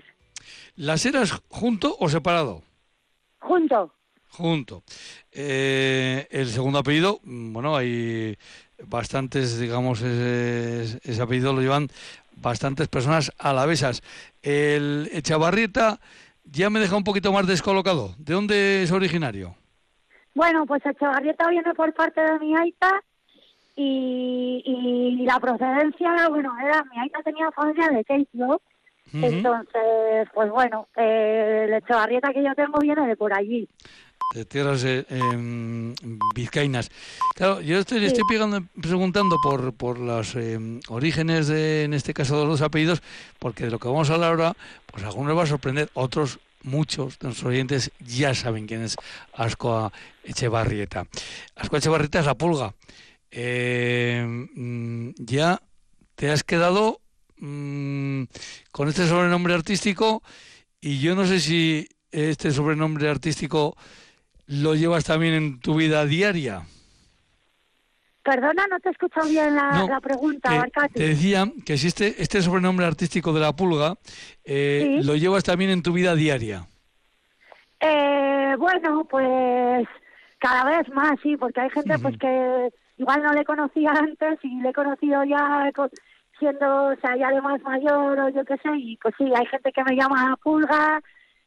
[0.76, 2.62] ¿Las eras junto o separado?
[3.40, 3.92] junto.
[4.30, 4.84] Junto.
[5.32, 8.38] Eh, el segundo apellido, mm, bueno, hay
[8.86, 11.88] bastantes, digamos, ese, ese apellido lo llevan
[12.40, 14.02] bastantes personas alavesas.
[14.42, 16.00] El Echavarrieta
[16.44, 18.14] ya me deja un poquito más descolocado.
[18.18, 19.54] ¿De dónde es originario?
[20.34, 23.02] Bueno, pues Echevarrieta viene por parte de mi aita
[23.76, 28.60] y, y la procedencia, bueno, era mi aita tenía familia de Keislo,
[29.12, 33.68] entonces, pues bueno, eh, el Echevarrieta que yo tengo viene de por allí.
[34.34, 35.94] De tierras eh, em,
[36.34, 36.90] vizcaínas.
[37.34, 42.36] Claro, yo estoy, estoy pegando- preguntando por, por los em, orígenes de, en este caso,
[42.38, 43.02] de los dos apellidos,
[43.38, 44.52] porque de lo que vamos a hablar ahora,
[44.86, 48.94] pues algunos va a sorprender, otros, muchos de nuestros oyentes ya saben quién es
[49.34, 49.92] Ascoa
[50.24, 51.06] Echevarrieta.
[51.56, 52.74] Ascoa Echevarrieta es la pulga.
[53.32, 54.22] Eh,
[54.54, 55.60] mm, ya
[56.14, 57.00] te has quedado
[57.38, 58.24] mm,
[58.70, 60.22] con este sobrenombre artístico
[60.80, 63.76] y yo no sé si este sobrenombre artístico
[64.50, 66.62] lo llevas también en tu vida diaria.
[68.22, 70.94] Perdona, no te he escuchado bien la, No, la pregunta, Te, Barcati.
[70.94, 73.94] te decía que si este, este sobrenombre artístico de la pulga
[74.44, 75.06] eh, Sí.
[75.06, 76.66] lo llevas también en tu vida diaria.
[77.80, 79.88] Eh, bueno, pues
[80.38, 84.60] cada vez más, sí, porque hay gente pues que igual no le conocía antes y
[84.60, 85.88] le he conocido ya co-
[86.38, 89.46] siendo, o sea, ya de más mayor o yo qué sé, y pues sí, hay
[89.46, 91.00] gente que me llama Pulga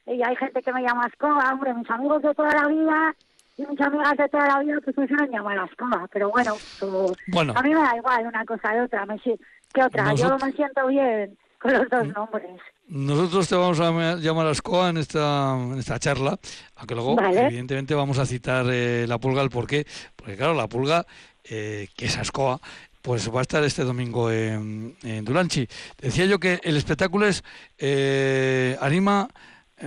[0.05, 3.15] y hay gente que me llama Escoba, hombre, mis amigos de toda la vida
[3.57, 6.53] y mis amigas de toda la vida pues me suelen llamar a Escoba, pero bueno,
[6.79, 7.53] pues, Bueno.
[7.55, 10.87] a mí me da igual una cosa de otra, me, que otra, yo me siento
[10.87, 12.59] bien con los dos nombres.
[12.87, 16.37] Nosotros te vamos a llamar a Ascoa en esta, en esta charla,
[16.75, 17.45] aunque luego, Vale.
[17.47, 19.85] evidentemente, vamos a citar eh, la pulga, el porqué,
[20.15, 21.05] porque claro, la pulga,
[21.43, 22.59] eh, que es Ascoa,
[23.01, 25.67] pues va a estar este domingo en, en Duranchi.
[26.01, 27.43] Decía yo que el espectáculo es
[27.77, 29.27] eh, Anima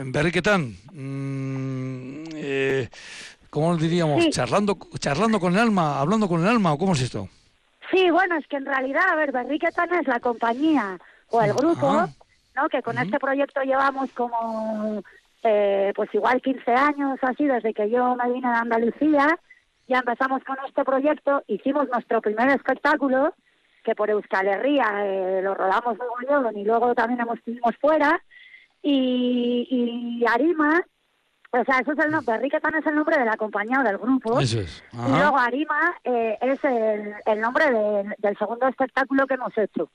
[0.04, 2.88] Berriquetán, mm, eh,
[3.50, 4.22] ¿cómo diríamos?
[4.24, 4.30] Sí.
[4.30, 7.28] Charlando, charlando con el alma, hablando con el alma, ¿o cómo es esto?
[7.90, 10.98] Sí, bueno, es que en realidad, a ver, Berriquetan es la compañía
[11.30, 12.08] o el grupo.
[12.56, 12.68] ¿no?
[12.68, 15.02] Que con este proyecto llevamos como,
[15.42, 19.38] eh, pues igual 15 años así, desde que yo me vine de Andalucía.
[19.88, 23.34] Ya empezamos con este proyecto, hicimos nuestro primer espectáculo,
[23.84, 28.20] que por Euskal Herria eh, lo rodamos luego y luego también hemos estuvimos fuera.
[28.88, 29.66] Y,
[30.20, 30.80] y Arima,
[31.50, 33.98] o sea, eso es el nombre, Berriquetan es el nombre de la compañía o del
[33.98, 34.38] grupo.
[34.38, 34.82] Eso es.
[34.92, 39.90] Y luego Arima eh, es el, el nombre del- del segundo espectáculo que hemos hecho,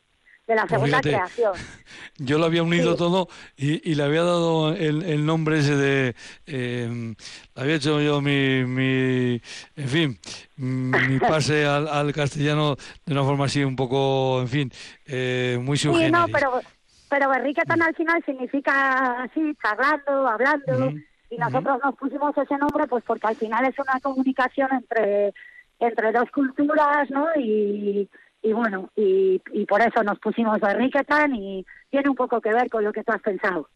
[0.45, 1.53] de la Pues segunda fíjate, creación.
[2.17, 2.97] Yo lo había unido Sí.
[2.97, 6.15] todo y, y le había dado el, el nombre ese de...
[6.47, 7.15] eh,
[7.55, 9.41] le había hecho yo mi, mi
[9.77, 10.19] en fin,
[10.57, 12.75] mi pase al, al castellano
[13.05, 14.71] de una forma así un poco, en fin,
[15.05, 16.61] eh, muy Sí, no, pero,
[17.11, 20.93] pero Berriquetan al final significa así, charlando, hablando,
[21.29, 25.33] y nosotros nos pusimos ese nombre pues porque al final es una comunicación entre,
[25.77, 27.27] entre dos culturas, ¿no?
[27.35, 28.09] Y,
[28.41, 32.69] y bueno, y, y por eso nos pusimos Berriquetan y tiene un poco que ver
[32.69, 33.67] con lo que tú has pensado.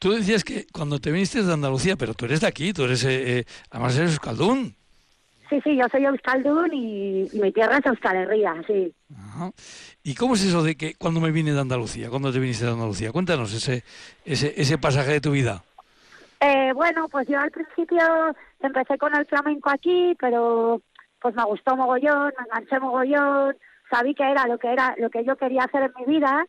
[0.00, 3.04] Tú decías que cuando te viniste de Andalucía, pero tú eres de aquí, tú eres,
[3.04, 4.74] eh, eh, además eres euskaldún.
[5.52, 8.90] Sí, sí, yo soy Euskaldun y, y mi tierra es Euskal Herria, sí.
[9.14, 9.50] Ajá.
[10.02, 12.70] ¿Y cómo es eso de que cuando me vine de Andalucía, cuando te viniste de
[12.70, 13.12] Andalucía?
[13.12, 13.84] Cuéntanos ese,
[14.24, 15.62] ese, ese pasaje de tu vida.
[16.40, 18.00] Eh, bueno, pues yo al principio
[18.60, 20.80] empecé con el flamenco aquí, pero
[21.20, 23.54] pues me gustó mogollón, me enganché mogollón,
[23.90, 26.46] sabí que era lo que era lo que yo quería hacer en mi vida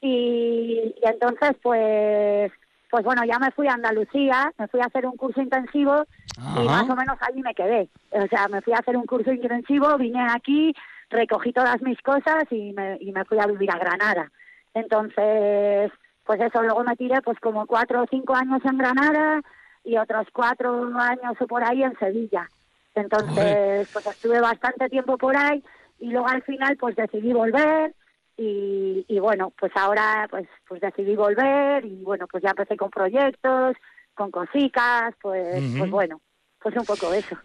[0.00, 2.50] y, y entonces pues
[2.90, 6.04] pues bueno ya me fui a Andalucía, me fui a hacer un curso intensivo
[6.38, 7.88] y más o menos allí me quedé.
[8.10, 10.74] O sea, me fui a hacer un curso intensivo, vine aquí,
[11.10, 14.30] recogí todas mis cosas y me, y me fui a vivir a Granada.
[14.74, 15.90] Entonces,
[16.24, 19.40] pues eso, luego me tiré pues como cuatro o cinco años en Granada
[19.84, 22.48] y otros cuatro años o por ahí en Sevilla.
[22.94, 25.62] Entonces, pues estuve bastante tiempo por ahí
[25.98, 27.94] y luego al final pues decidí volver
[28.36, 32.90] y, y bueno, pues ahora pues pues decidí volver y bueno, pues ya empecé con
[32.90, 33.76] proyectos,
[34.14, 36.20] con cositas, pues, pues bueno,
[36.60, 37.36] pues un poco eso.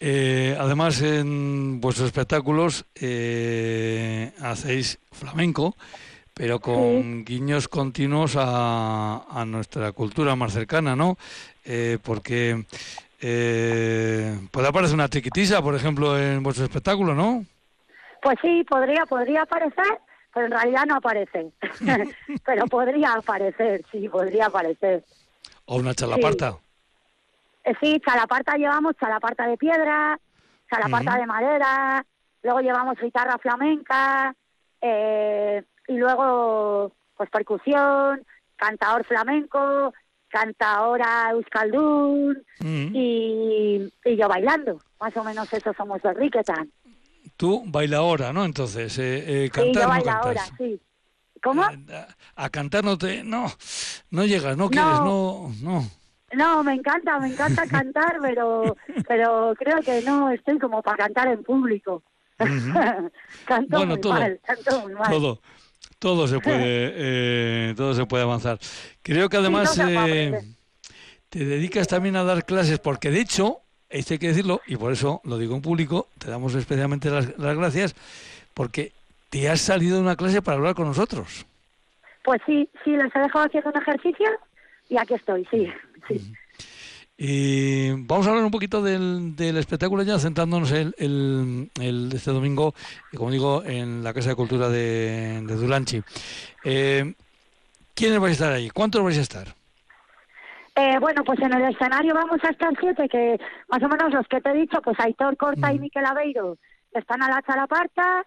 [0.00, 5.76] Eh, además, en vuestros espectáculos eh, hacéis flamenco,
[6.34, 11.16] pero con guiños continuos a, a nuestra cultura más cercana, ¿no?
[11.64, 12.64] Eh, porque
[13.20, 17.44] eh, puede aparecer una chiquitisa, por ejemplo, en vuestro espectáculo, ¿no?
[18.24, 20.00] Pues sí, podría, podría aparecer,
[20.32, 21.52] pero en realidad no aparece.
[22.46, 25.04] pero podría aparecer, sí, podría aparecer.
[25.66, 26.56] O una chalaparta.
[27.64, 30.18] Eh, sí, chalaparta llevamos chalaparta de piedra,
[30.70, 32.06] chalaparta de madera,
[32.42, 34.34] luego llevamos guitarra flamenca,
[34.80, 38.24] eh, y luego pues percusión,
[38.56, 39.92] cantador flamenco,
[40.28, 42.88] cantadora euskaldun Mm.
[42.94, 44.78] y, y yo bailando.
[44.98, 46.70] Más o menos eso somos de Riquetan.
[47.44, 48.42] Tú baila ahora, ¿no?
[48.46, 50.80] Entonces, eh, eh, Sí, cantar yo no sí.
[51.42, 51.62] ¿Cómo?
[51.62, 53.22] Eh, a cantar no te...
[53.22, 53.52] No,
[54.08, 55.52] no llegas, no quieres, no...
[55.60, 55.86] no.
[56.32, 58.74] No, me encanta, me encanta cantar, pero
[59.06, 62.02] pero creo que no estoy como para cantar en público.
[62.38, 65.10] canto Bueno, muy todo, mal, canto muy mal.
[65.10, 65.42] todo,
[65.98, 66.62] todo se puede,
[66.96, 68.58] eh, todo se puede avanzar.
[69.02, 70.40] Creo que además no eh,
[71.28, 73.63] te dedicas también a dar clases, porque de hecho,
[73.98, 77.38] esto hay que decirlo, y por eso lo digo en público, te damos especialmente las,
[77.38, 77.94] las gracias,
[78.52, 78.92] porque
[79.30, 81.46] te has salido de una clase para hablar con nosotros.
[82.22, 84.26] Pues sí, sí, les he dejado haciendo un ejercicio
[84.88, 85.68] y aquí estoy, sí,
[86.08, 86.32] sí.
[87.16, 92.32] Y vamos a hablar un poquito del, del espectáculo ya, centrándonos el, el, el- este
[92.32, 92.74] domingo,
[93.16, 96.02] como digo, en la Casa de Cultura de, de Duranchi.
[96.64, 97.14] Eh,
[97.94, 98.68] ¿Quiénes vais a estar ahí?
[98.70, 99.54] ¿Cuántos vais a estar?
[100.76, 104.26] Eh, bueno, pues en el escenario vamos a estar siete, que más o menos los
[104.26, 106.56] que te he dicho, pues Aitor Corta y Miquel Aveiro
[106.90, 108.24] están a la chalaparta,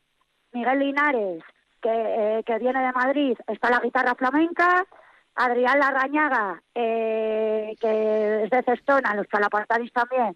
[0.54, 1.44] Miguel Linares,
[1.82, 4.86] que, eh, que viene de Madrid, está la guitarra flamenca,
[5.36, 10.36] Adrián Larrañaga, eh, que es de Cestona, los Chalapartaris también,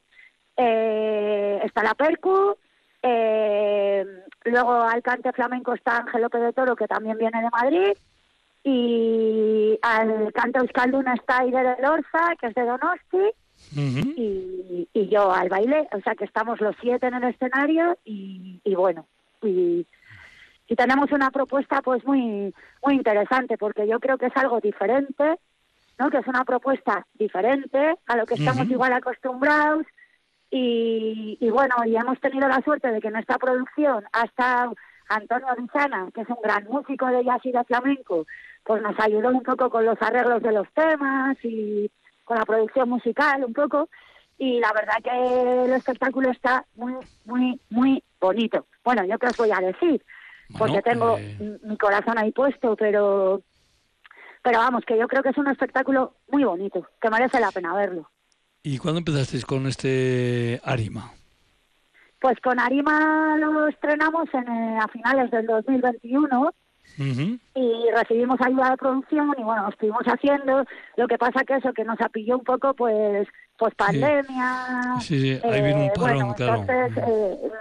[0.55, 2.55] eh, está la Percu,
[3.01, 4.05] eh,
[4.45, 7.97] luego al cante flamenco está Ángel López de Toro, que también viene de Madrid,
[8.63, 13.31] y al cante euskalduna está Ide de Lorza, que es de Donosti,
[13.73, 18.59] y, y yo al baile, o sea que estamos los siete en el escenario y,
[18.63, 19.07] y bueno,
[19.41, 19.87] y,
[20.67, 22.53] y tenemos una propuesta pues muy
[22.83, 25.37] muy interesante porque yo creo que es algo diferente,
[25.97, 26.09] ¿no?
[26.09, 28.73] Que es una propuesta diferente a lo que estamos Ujú.
[28.73, 29.85] igual acostumbrados
[30.49, 34.75] y, y bueno, y hemos tenido la suerte de que en esta producción ha estado
[35.15, 38.25] Antonio Rizana, que es un gran músico de jazz y de flamenco,
[38.63, 41.89] pues nos ayudó un poco con los arreglos de los temas y
[42.23, 43.89] con la producción musical un poco
[44.37, 46.93] y la verdad que el espectáculo está muy,
[47.25, 48.65] muy, muy bonito.
[48.83, 50.03] Bueno, yo qué os voy a decir,
[50.57, 53.41] porque tengo m- mi corazón ahí puesto, pero
[54.43, 57.75] pero vamos, que yo creo que es un espectáculo muy bonito, que merece la pena
[57.75, 58.09] verlo.
[58.63, 61.11] ¿Y cuándo empezasteis con este Arima?
[62.21, 66.53] Pues con Arima lo estrenamos en, eh, a finales del 2021
[66.99, 67.39] Ujú.
[67.55, 70.63] y recibimos ayuda de producción y bueno, lo estuvimos haciendo.
[70.97, 74.99] Lo que pasa que eso, que nos apilló un poco pues pues pandemia.
[74.99, 76.61] Sí, sí, ahí vino un parón, bueno, claro.
[76.61, 77.51] entonces, eh,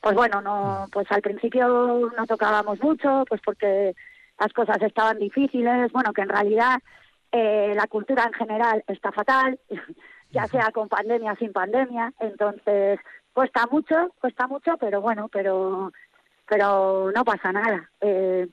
[0.00, 3.94] pues bueno, no, pues al principio no tocábamos mucho, pues porque
[4.38, 5.92] las cosas estaban difíciles.
[5.92, 6.78] Bueno, que en realidad
[7.32, 9.58] eh, la cultura en general está fatal,
[10.30, 12.14] ya sea con pandemia o sin pandemia.
[12.18, 12.98] Entonces
[13.32, 15.92] cuesta mucho, cuesta mucho, pero bueno, pero
[16.48, 17.88] pero no pasa nada.
[18.00, 18.46] Eh,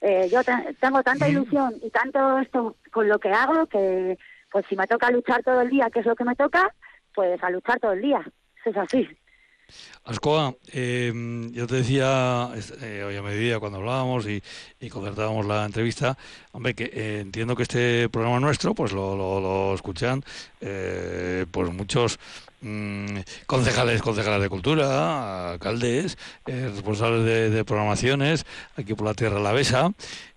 [0.00, 4.16] eh, yo te- tengo tanta ilusión y tanto esto con lo que hago que
[4.50, 6.74] pues si me toca luchar todo el día, que es lo que me toca,
[7.14, 8.20] pues a luchar todo el día.
[8.60, 9.08] Eso es así.
[10.04, 11.12] Ascoa, eh,
[11.52, 12.48] yo te decía
[12.82, 14.42] eh, hoy a mediodía cuando hablábamos y,
[14.80, 16.16] y concertábamos la entrevista,
[16.50, 20.24] hombre, que eh, entiendo que este programa nuestro, pues lo, lo, lo escuchan
[20.60, 22.18] eh, pues muchos
[22.60, 28.44] mm, concejales, concejales de cultura, alcaldes, eh, responsables de, de programaciones,
[28.76, 29.92] aquí por la Tierra Alavesa.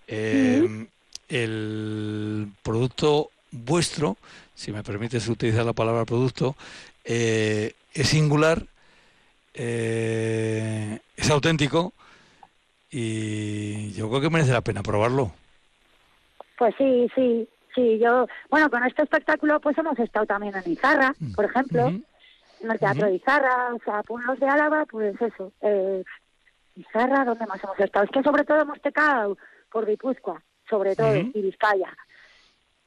[0.06, 0.86] Eh,
[1.28, 4.16] El producto vuestro,
[4.54, 6.54] si me permites utilizar la palabra producto,
[7.04, 8.66] eh, es singular
[9.54, 11.92] eh, es auténtico
[12.90, 15.32] y yo creo que merece la pena probarlo.
[16.58, 17.98] Pues sí, sí, sí.
[17.98, 21.92] Yo, bueno, con este espectáculo pues hemos estado también en Izarra, por ejemplo,
[22.60, 25.52] en el Teatro de Izarra, o sea, pueblos de Álava, pues eso.
[25.60, 26.02] Eh,
[26.76, 28.04] Izarra, ¿dónde más hemos estado?
[28.04, 29.36] Es que sobre todo hemos tocado
[29.70, 31.30] por Guipúzcoa, sobre todo, Ujú.
[31.34, 31.96] y Vizcaya.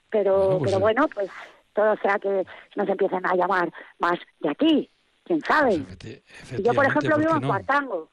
[0.09, 1.29] Pero, pues, pero bueno, pues
[1.73, 2.45] todo sea que
[2.75, 4.89] nos empiecen a llamar más de aquí,
[5.23, 5.75] quién sabe.
[5.75, 7.47] Y yo, por ejemplo, ¿por vivo en?
[7.47, 7.95] Cuartango.
[7.97, 8.09] O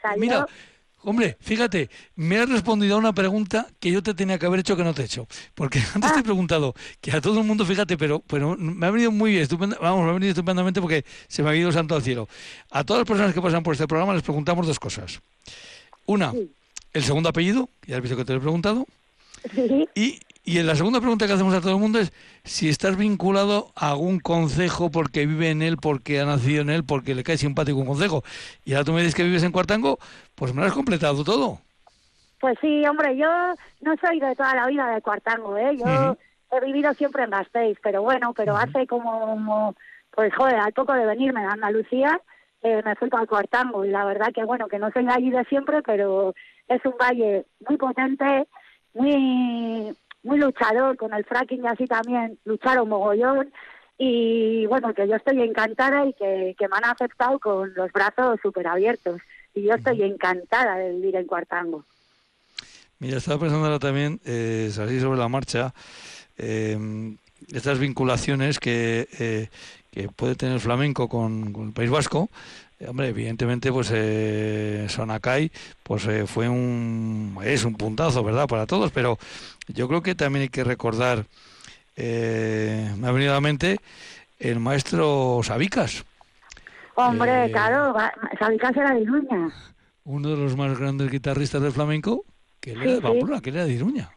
[0.00, 0.46] sea, Mira, yo-
[1.02, 4.76] hombre, fíjate, me has respondido a una pregunta que yo te tenía que haber hecho
[4.76, 5.28] que no te he hecho.
[5.54, 6.14] Porque antes Ah.
[6.14, 9.30] te he preguntado que a todo el mundo, fíjate, pero, pero me ha venido muy
[9.32, 12.28] bien, estupenda- vamos, me ha venido estupendamente porque se me ha ido santo al cielo.
[12.70, 15.20] A todas las personas que pasan por este programa les preguntamos dos cosas.
[16.06, 16.32] Una,
[16.92, 18.86] el segundo apellido, que ya has visto que te lo he preguntado.
[19.94, 22.12] Y, y en la segunda pregunta que hacemos a todo el mundo es
[22.44, 26.84] si estás vinculado a algún concejo porque vive en él, porque ha nacido en él,
[26.84, 28.22] porque le cae simpático un concejo.
[28.64, 29.98] Y ahora tú me dices que vives en Cuartango,
[30.36, 31.58] pues me lo has completado todo.
[32.40, 33.28] Pues sí, hombre, yo
[33.80, 35.76] no soy de toda la vida de Cuartango, ¿eh?
[35.76, 36.16] Yo
[36.52, 39.74] he vivido siempre en Gasteiz, pero bueno, pero hace como,
[40.12, 42.20] pues joder, al poco de venirme de Andalucía,
[42.62, 45.30] eh, me fui para Cuartango y la verdad que bueno, que no soy de allí
[45.30, 46.34] de siempre, pero
[46.68, 48.46] es un valle muy potente,
[48.94, 49.92] muy
[50.26, 53.50] muy luchador, con el fracking y así también lucharon mogollón
[53.98, 58.38] y bueno, que yo estoy encantada y que, que me han aceptado con los brazos
[58.42, 59.20] súper abiertos
[59.54, 61.84] y yo estoy encantada de vivir en Cuartango.
[62.98, 65.72] Mira, estaba pensando ahora también, eh, así sobre la marcha,
[66.38, 67.16] eh,
[67.52, 69.48] estas vinculaciones que, eh,
[69.90, 72.28] que puede tener el flamenco con, con el País Vasco.
[72.78, 75.50] Eh, hombre, evidentemente, pues eh, Sonacay
[75.82, 79.18] pues, eh, fue un, es un puntazo, ¿verdad?, para todos, pero
[79.68, 81.26] yo creo que también hay que recordar,
[81.96, 83.80] eh, me ha venido a la mente,
[84.38, 86.04] el maestro Sabicas,
[86.96, 87.94] Hombre, Eh, claro,
[88.40, 89.52] Sabicas era de Iruña.
[90.04, 92.24] uno de los más grandes guitarristas del flamenco,
[92.60, 93.02] que él Sí, era de sí.
[93.02, 94.12] Pamplona, que él era de Iruña.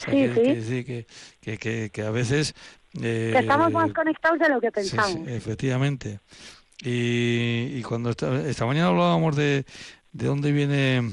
[0.00, 0.42] O sea, Sí, que, sí.
[0.42, 1.06] que
[1.40, 2.54] que, que, que- a veces...
[3.02, 5.20] eh, Que estamos más conectados de lo que pensamos.
[5.20, 6.20] sí, efectivamente.
[6.84, 9.64] Y, cuando esta, mañana hablábamos de,
[10.12, 11.12] de dónde viene,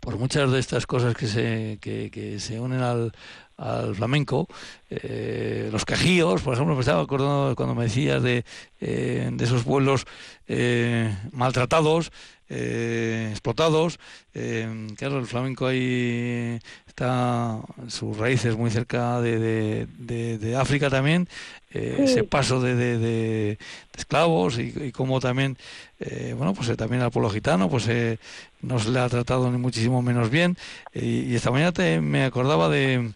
[0.00, 3.12] por muchas de estas cosas que se, que, que se unen al,
[3.60, 4.48] al flamenco,
[4.88, 8.44] eh, los quejíos, por ejemplo, me estaba acordando cuando me decías de,
[8.80, 10.06] eh, de esos pueblos
[10.48, 12.10] eh, maltratados,
[12.50, 13.98] eh, explotados.
[14.34, 20.90] Eh, claro, el flamenco ahí está, sus raíces muy cerca de, de- de- de África
[20.90, 21.28] también,
[21.72, 22.02] eh, Sí.
[22.04, 23.56] ese paso de,
[23.96, 25.56] esclavos y, y cómo también,
[26.00, 28.18] eh, bueno, pues eh, también al pueblo gitano, pues eh,
[28.62, 30.56] no se le ha tratado ni muchísimo menos bien.
[30.92, 33.12] Y, esta mañana te- me acordaba de,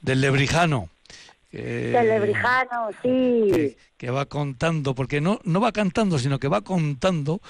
[0.00, 0.88] del lebrijano.
[1.52, 3.08] Lebrijano, sí.
[3.52, 7.40] que, que va contando, porque no, no va cantando, sino que va contando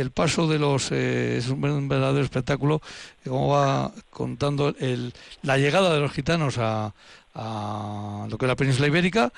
[0.00, 0.90] el paso de los...
[0.92, 2.80] eh, es un, ver- un verdadero espectáculo,
[3.24, 6.94] cómo va contando el, la llegada de los gitanos a,
[7.34, 9.32] a lo que es la península ibérica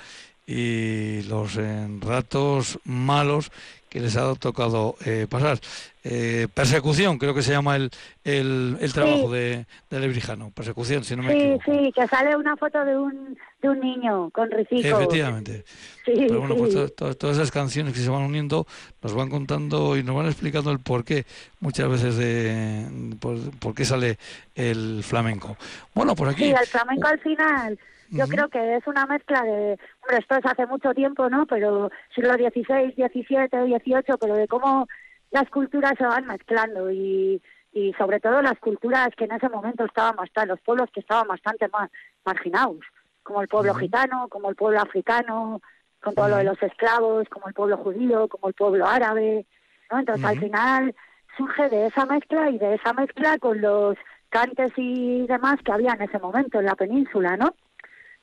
[0.46, 3.50] y los eh, ratos malos
[3.88, 5.58] que les ha tocado eh, pasar.
[6.04, 7.90] Eh, persecución, creo que se llama el,
[8.24, 10.50] el, el trabajo de, de Lebrijano.
[10.52, 11.62] Persecución, si no me Sí, equivoco.
[11.66, 14.86] sí, que sale una foto de un, de un niño con ricico.
[14.86, 15.64] Efectivamente.
[16.06, 16.78] Sí, Pero bueno, pues sí.
[16.78, 18.66] to- to- todas esas canciones que se van uniendo
[19.02, 21.26] nos van contando y nos van explicando el porqué
[21.60, 22.86] muchas veces de
[23.20, 24.18] por, por qué sale
[24.54, 25.56] el flamenco.
[25.94, 26.44] Bueno, por aquí.
[26.44, 27.78] Sí, el flamenco al final,
[28.10, 31.46] yo creo que es una mezcla de, hombre, esto es hace mucho tiempo, ¿no?
[31.46, 34.86] Pero siglo XVI, XVII, XVIII, pero de cómo
[35.30, 37.40] las culturas se van mezclando y,
[37.72, 41.28] y sobre todo las culturas que en ese momento estaban bastante, los pueblos que estaban
[41.28, 41.90] bastante más
[42.24, 42.80] marginados,
[43.22, 45.60] como el pueblo gitano, como el pueblo africano,
[46.02, 49.46] con todo lo de los esclavos, como el pueblo judío, como el pueblo árabe,
[49.90, 49.98] ¿no?
[49.98, 50.94] Entonces al final
[51.36, 53.96] surge de esa mezcla y de esa mezcla con los
[54.28, 57.54] cantes y demás que había en ese momento en la península, ¿no?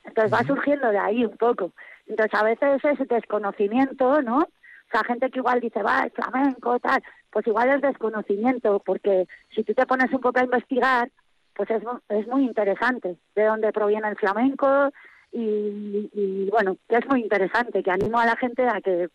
[0.06, 1.72] Entonces va surgiendo de ahí un poco.
[2.08, 4.40] Entonces a veces es desconocimiento, ¿no?
[4.40, 7.02] O sea, gente que igual dice, va, es flamenco, tal,
[7.32, 11.10] pues igual es desconocimiento, porque si tú te pones un poco a investigar,
[11.54, 14.92] pues es, es muy interesante de dónde proviene el flamenco
[15.32, 19.10] y, y, bueno, que es muy interesante, que animo a la gente a que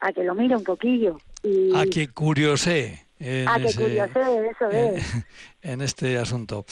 [0.00, 2.98] a que lo mire un poquillo y A que curiosee.
[3.18, 5.24] en a que ese- eso es.
[5.62, 6.64] en este asunto.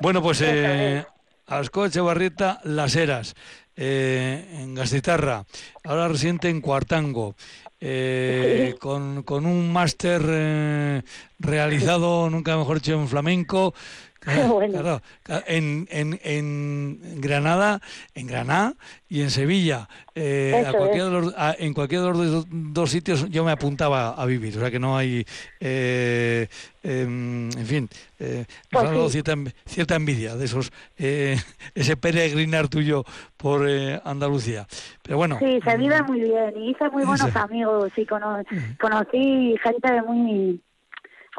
[0.00, 1.04] Bueno, pues eh,
[1.48, 3.34] Asco Echevarrieta Las Heras,
[3.74, 5.46] eh, en Gastitarra,
[5.82, 7.34] ahora residente en Cuartango,
[7.80, 11.02] eh, con, con un máster eh,
[11.38, 13.74] realizado, nunca mejor dicho, en flamenco.
[14.20, 17.80] Claro, claro, ca- en, en, en Granada,
[18.14, 18.74] en Granada
[19.08, 19.88] y en Sevilla.
[20.14, 23.52] Eh, a cualquiera de los- a- en cualquiera de los dos, dos sitios yo me
[23.52, 25.24] apuntaba a vivir, o sea que no hay,
[25.60, 26.48] eh,
[26.82, 27.88] em, en fin,
[28.18, 29.12] eh, nos Pues ha dado sí.
[29.12, 29.34] cierta,
[29.66, 31.36] cierta envidia de esos, eh,
[31.74, 33.04] ese peregrinar tuyo
[33.36, 34.66] por eh, Andalucía.
[35.02, 38.42] Pero bueno, Sí, se vive muy bien y hice muy buenos amigos y cono-
[38.80, 40.60] conocí gente muy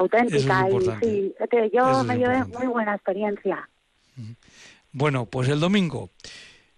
[0.00, 1.34] auténtica es y sí,
[1.72, 3.68] yo es me llevé muy buena experiencia.
[4.92, 6.10] Bueno, pues el domingo,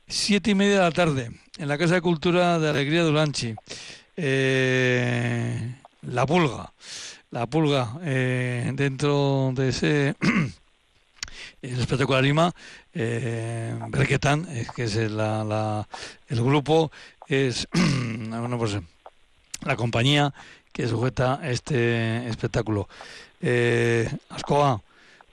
[0.06, 3.54] siete y media de la tarde, en la Casa de Cultura de Alegría de Ulanchi,
[4.16, 6.72] eh, La Pulga,
[7.30, 10.14] La Pulga, eh, dentro de ese
[11.62, 12.52] el espectáculo Arima,
[12.92, 13.78] eh,
[14.50, 15.88] eh, que es la, la-
[16.28, 16.90] el grupo,
[17.28, 17.66] es
[18.28, 18.78] bueno, pues,
[19.64, 20.34] la compañía
[20.72, 22.88] que sujeta este espectáculo.
[23.40, 24.80] Eh, Ascoa,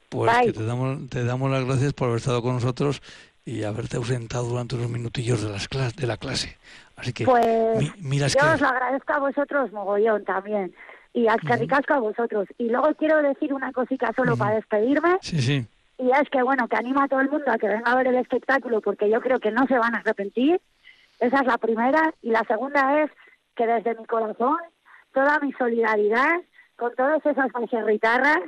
[0.10, 0.48] pues Bye.
[0.48, 3.02] que te damos, te damos las gracias por haber estado con nosotros
[3.46, 6.58] y haberte ausentado durante unos minutillos de, las clas de la clase.
[6.98, 10.74] Así que, Pues mi- mira, yo que- os lo agradezco a vosotros mogollón también
[11.14, 12.48] y a Casco a vosotros.
[12.58, 15.66] Y luego quiero decir una cosita solo para despedirme Sí, sí.
[15.98, 18.08] y es que bueno, que animo a todo el mundo a que venga a ver
[18.08, 20.60] el espectáculo porque yo creo que no se van a arrepentir.
[21.20, 23.12] Esa es la primera y la segunda es
[23.56, 24.58] que desde mi corazón
[25.14, 26.42] toda mi solidaridad
[26.76, 27.52] con todas esas
[27.88, 28.40] guitarras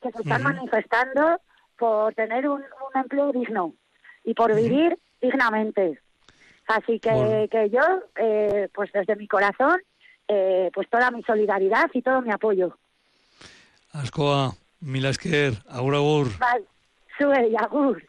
[0.00, 1.40] que se están manifestando
[1.78, 3.74] por tener un, un empleo digno
[4.24, 5.98] y por vivir dignamente.
[6.68, 7.48] Así que, Bueno.
[7.50, 7.80] que yo,
[8.16, 9.80] eh, pues desde mi corazón,
[10.28, 12.78] eh, pues toda mi solidaridad y todo mi apoyo.
[13.92, 16.38] Ascoa, Milasker, Agur Agur.
[16.38, 16.64] Vale,
[17.18, 18.02] sube y agur.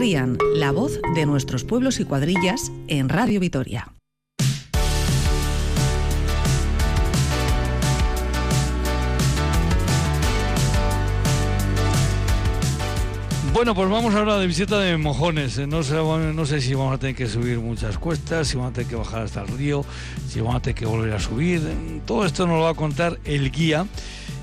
[0.00, 3.92] La voz de nuestros pueblos y cuadrillas en Radio Vitoria.
[13.52, 15.58] Bueno, pues vamos ahora de visita de mojones.
[15.58, 18.70] Eh, No sé, no sé si vamos a tener que subir muchas cuestas, si vamos
[18.70, 19.84] a tener que bajar hasta el río,
[20.30, 21.60] si vamos a tener que volver a subir.
[22.06, 23.84] Todo esto nos lo va a contar el guía,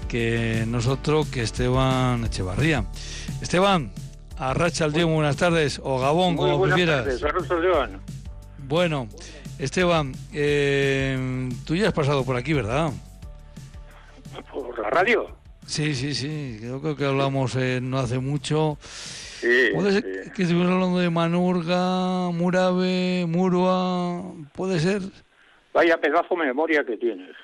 [0.08, 2.86] que nosotros, que Esteban Echevarría.
[3.42, 3.90] Esteban,
[4.40, 7.20] Arracha al Diego, buenas tardes, o Gabón, Muy como buenas prefieras.
[7.20, 8.02] tardes, León.
[8.60, 9.08] Bueno,
[9.58, 12.92] Esteban, eh, tú ya has pasado por aquí, ¿verdad?
[14.52, 15.28] ¿Por la radio?
[15.66, 18.78] Sí, sí, sí, yo creo que hablamos eh, no hace mucho.
[18.82, 20.32] Sí, Puede ser sí.
[20.32, 24.24] que estuvimos hablando de Manurga, Murave, Murua,
[24.54, 25.02] puede ser.
[25.74, 27.36] Vaya pedazo de memoria que tienes.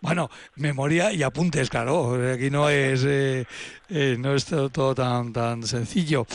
[0.00, 2.14] Bueno, memoria y apuntes, claro.
[2.32, 3.44] Aquí no es eh,
[3.88, 6.26] eh, no es todo, todo tan tan sencillo.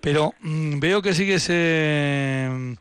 [0.00, 2.74] Pero mm, veo que sigues eh,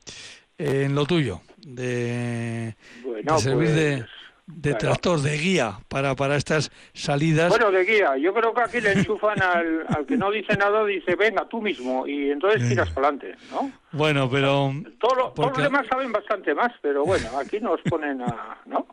[0.57, 4.05] en lo tuyo, de, Bueno, de servir pues, de,
[4.47, 4.77] de claro.
[4.77, 7.49] tractor, de guía para, para estas salidas.
[7.49, 10.85] Bueno, de guía, yo creo que aquí le enchufan al, al que no dice nada,
[10.85, 13.71] dice, venga, tú mismo, y entonces tiras para adelante, ¿no?
[13.91, 17.81] Bueno, pero Todo lo- todos Porque- los demás saben bastante más, pero bueno, aquí nos
[17.81, 18.57] ponen a...
[18.65, 18.85] ¿no?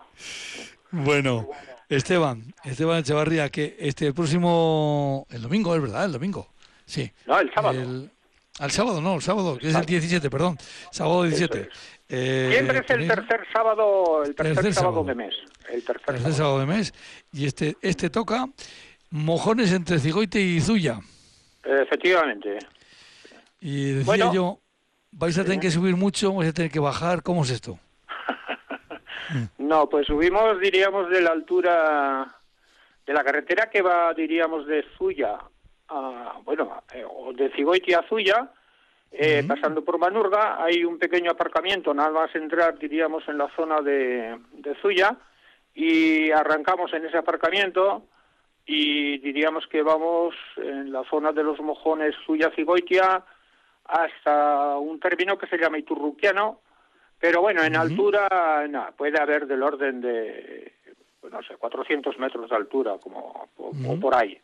[0.95, 1.49] Bueno,
[1.89, 6.49] Esteban, Esteban Echevarría, que este el próximo, el domingo, es verdad, el domingo,
[6.87, 7.11] sí.
[7.27, 7.81] No, el sábado.
[7.81, 8.11] El,
[8.61, 10.57] al sábado, no, el sábado, que es el 17, perdón,
[10.93, 11.69] sábado 17.
[12.09, 15.05] Eh, Siempre es el tercer sábado, el tercer, Tercer sábado, sábado.
[15.09, 15.35] de mes.
[15.73, 16.37] El tercer, tercer sábado.
[16.37, 16.95] sábado de mes,
[17.33, 18.47] y este, este toca
[19.11, 21.01] mojones entre Cigoite y Zuya.
[21.65, 22.59] Efectivamente.
[23.61, 24.35] Y decía Bueno.
[24.35, 24.61] yo,
[25.13, 27.79] vais a tener que subir mucho, vais a tener que bajar, ¿cómo es esto?
[29.59, 32.35] No, pues subimos, diríamos, de la altura
[33.07, 35.39] de la carretera que va, diríamos, de Zuya
[35.89, 38.51] a, bueno, eh, o de Cigoiti a Zuya,
[39.13, 43.81] eh, pasando por Manurga, hay un pequeño aparcamiento, nada más entrar, diríamos, en la zona
[43.81, 45.17] de, de Zuya,
[45.75, 48.05] y arrancamos en ese aparcamiento
[48.67, 53.23] y diríamos que vamos en la zona de los mojones Zuya-Cigoitia
[53.85, 56.61] hasta un término que se llama Iturruquiano,
[57.25, 58.29] pero bueno, en altura
[58.69, 60.75] nada, puede haber del orden de,
[61.31, 64.39] no sé, 400 metros de altura, como o- o por ahí.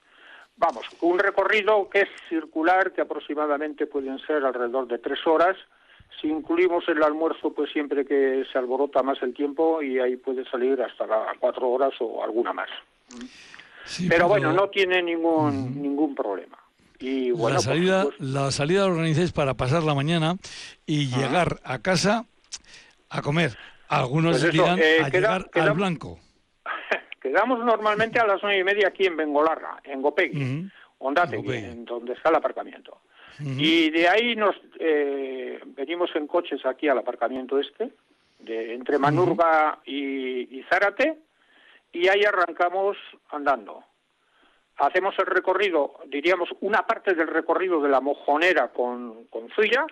[0.57, 5.59] Vamos, un recorrido que es circular, que aproximadamente pueden ser alrededor de tres horas.
[6.23, 10.49] Si incluimos el almuerzo, pues siempre que se alborota más el tiempo y ahí puede
[10.49, 12.71] salir hasta las cuatro horas o alguna más.
[13.85, 16.57] Sí, pero bueno, no tiene ningún ningún problema.
[16.99, 20.37] Y bueno, la salida, la salida la organizáis para pasar la mañana
[20.87, 22.25] y llegar a casa
[23.11, 23.57] a comer.
[23.89, 26.19] Algunos Pues eso, dirán eh, a queda- llegar queda- al blanco.
[27.21, 30.43] quedamos normalmente a las nueve y media aquí en Bengolarra, en Gopegui.
[30.61, 30.69] Ujú.
[30.99, 31.65] Ondategui, Gopegui.
[31.65, 32.99] en donde está el aparcamiento.
[33.43, 37.91] Y de ahí nos eh, venimos en coches aquí al aparcamiento este,
[38.39, 41.17] de, entre Manurga y, y Zárate,
[41.91, 42.99] y ahí arrancamos
[43.31, 43.83] andando.
[44.77, 49.87] Hacemos el recorrido, diríamos, una parte del recorrido de la mojonera con, con Zuya,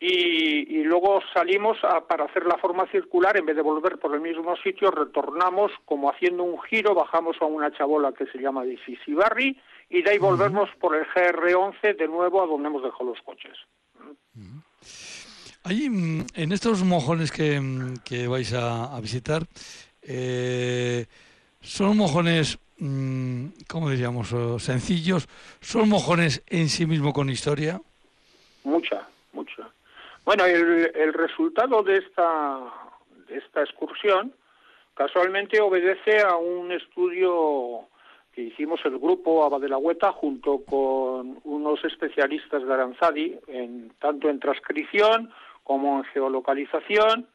[0.00, 4.14] y, y luego salimos a- para hacer la forma circular, en vez de volver por
[4.14, 8.64] el mismo sitio, retornamos como haciendo un giro, bajamos a una chabola que se llama
[8.64, 9.56] de Sisibarri
[9.90, 13.56] y de ahí volvemos por el GR11 de nuevo a donde hemos dejado los coches.
[15.64, 19.42] Allí, mm, en estos mojones que, mm, que vais a, a visitar,
[20.02, 21.06] eh,
[21.60, 24.28] son mojones, mm, ¿cómo diríamos?
[24.62, 25.28] sencillos,
[25.60, 27.80] son mojones en sí mismo con historia.
[28.64, 29.08] Mucha.
[30.28, 32.60] Bueno, el, el resultado de esta,
[33.28, 34.34] de esta excursión
[34.92, 37.88] casualmente obedece a un estudio
[38.34, 43.90] que hicimos el grupo Aba de la Hueta junto con unos especialistas de Aranzadi, en,
[43.98, 45.32] tanto en transcripción
[45.64, 47.26] como en geolocalización.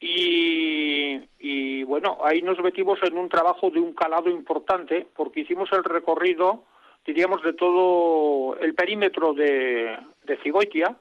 [0.00, 5.70] Y, y, bueno, ahí nos metimos en un trabajo de un calado importante porque hicimos
[5.70, 6.64] el recorrido,
[7.06, 10.96] diríamos, de todo el perímetro de, de Cigoitia,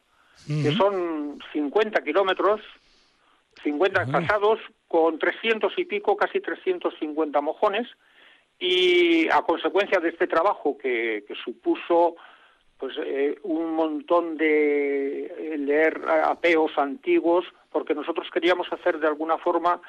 [0.45, 2.61] que son 50 kilómetros,
[3.63, 7.87] 50 casados, con 300 y pico, casi 350 mojones,
[8.59, 12.15] y a consecuencia de este trabajo que, que supuso
[12.77, 19.37] pues eh, un montón de eh, leer apeos antiguos, porque nosotros queríamos hacer de alguna
[19.37, 19.81] forma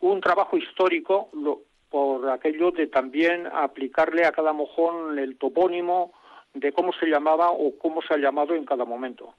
[0.00, 6.12] un trabajo histórico lo- por aquello de también aplicarle a cada mojón el topónimo
[6.52, 9.34] de cómo se llamaba o cómo se ha llamado en cada momento.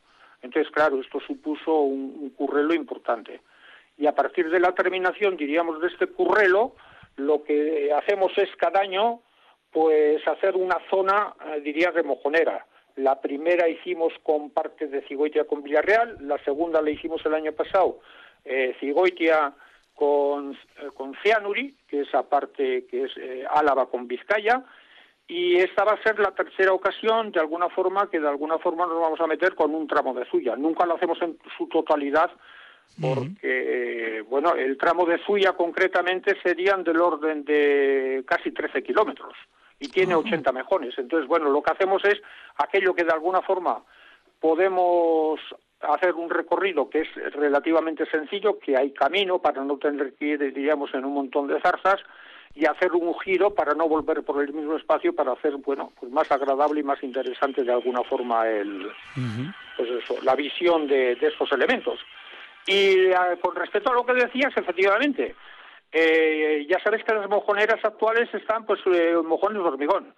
[0.45, 3.41] Entonces, claro, esto supuso un, currelo importante.
[3.97, 6.75] Y a partir de la terminación, diríamos, de este currelo,
[7.17, 9.21] lo que hacemos es cada año,
[9.71, 12.65] pues hacer una zona, eh, diría, de mojonera.
[12.95, 17.51] La primera hicimos con parte de Cigoitia con Villarreal, la segunda la hicimos el año
[17.51, 17.99] pasado,
[18.45, 19.53] eh, Cigoitia
[19.95, 24.63] con, eh, con Cianuri, que es aparte que es eh, Álava con Vizcaya,
[25.28, 28.86] y esta va a ser la tercera ocasión, de alguna forma, que de alguna forma
[28.86, 30.55] nos vamos a meter con un tramo de Zuya.
[30.55, 32.30] Nunca lo hacemos en su totalidad,
[33.01, 39.36] porque, bueno, el tramo de Zuya concretamente serían del orden de casi 13 kilómetros.
[39.80, 40.97] y tiene 80 mejones.
[40.97, 42.21] Entonces, bueno, lo que hacemos es
[42.57, 43.84] aquello que de alguna forma
[44.39, 45.39] podemos
[45.82, 50.53] hacer un recorrido que es relativamente sencillo, que hay camino para no tener que ir,
[50.53, 51.99] diríamos, en un montón de zarzas
[52.55, 56.11] y hacer un giro para no volver por el mismo espacio para hacer, bueno, pues
[56.11, 58.89] más agradable y más interesante de alguna forma el,
[59.75, 61.99] pues eso, la visión de, de estos elementos.
[62.65, 65.35] Y eh, con respecto a lo que decías, efectivamente,
[65.91, 70.15] eh, ya sabes que las mojoneras actuales están, pues, eh, mojones de hormigón.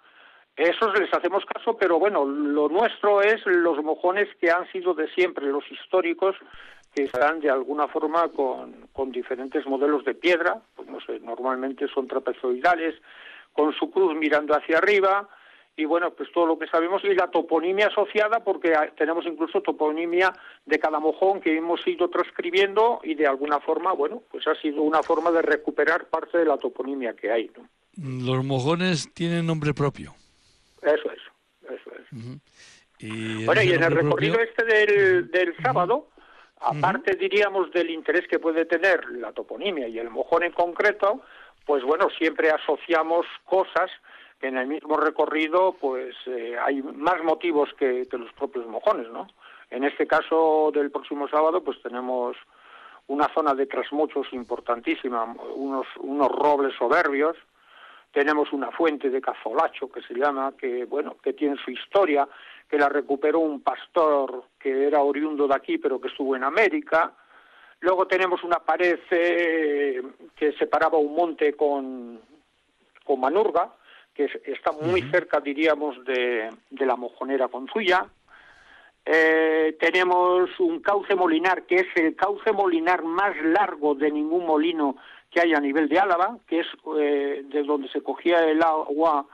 [0.56, 5.08] Esos les hacemos caso, pero bueno, lo nuestro es los mojones que han sido de
[5.10, 6.34] siempre, los históricos,
[6.94, 11.86] que están de alguna forma con, con diferentes modelos de piedra, pues no sé, normalmente
[11.88, 12.94] son trapezoidales,
[13.52, 15.28] con su cruz mirando hacia arriba,
[15.76, 20.32] y bueno, pues todo lo que sabemos y la toponimia asociada, porque tenemos incluso toponimia
[20.66, 24.82] de cada mojón que hemos ido transcribiendo y de alguna forma, bueno, pues ha sido
[24.82, 27.68] una forma de recuperar parte de la toponimia que hay, ¿no?
[27.96, 30.14] Los mojones tienen nombre propio.
[30.82, 31.20] Eso es,
[31.70, 32.38] eso es.
[33.00, 36.08] Y Bueno, y en el recorrido propio- este del, del sábado,
[36.60, 41.22] aparte, diríamos, del interés que puede tener la toponimia y el mojón en concreto,
[41.64, 43.90] pues bueno, siempre asociamos cosas
[44.40, 49.08] que en el mismo recorrido, pues eh, hay más motivos que, que los propios mojones,
[49.10, 49.26] ¿no?
[49.70, 52.36] En este caso del próximo sábado, pues tenemos
[53.08, 57.36] una zona de trasmuchos importantísima, unos, unos robles soberbios,
[58.12, 62.28] tenemos una fuente de cazolacho que se llama, que bueno, que tiene su historia,
[62.68, 67.12] que la recuperó un pastor que era oriundo de aquí, pero que estuvo en América.
[67.80, 70.02] Luego tenemos una pared eh,
[70.36, 72.20] que separaba un monte con,
[73.04, 73.72] con Manurga,
[74.12, 78.04] que es- está muy cerca, diríamos, de, de la mojonera con Zuya.
[79.06, 84.96] Eh, tenemos un cauce molinar, que es el cauce molinar más largo de ningún molino
[85.30, 86.66] que hay a nivel de Álava, que es
[86.98, 89.24] eh, de donde se cogía el agua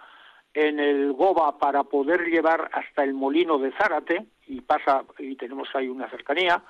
[0.54, 5.68] en el Goba para poder llevar hasta el molino de Zárate, y pasa, y tenemos
[5.74, 6.62] ahí una cercanía.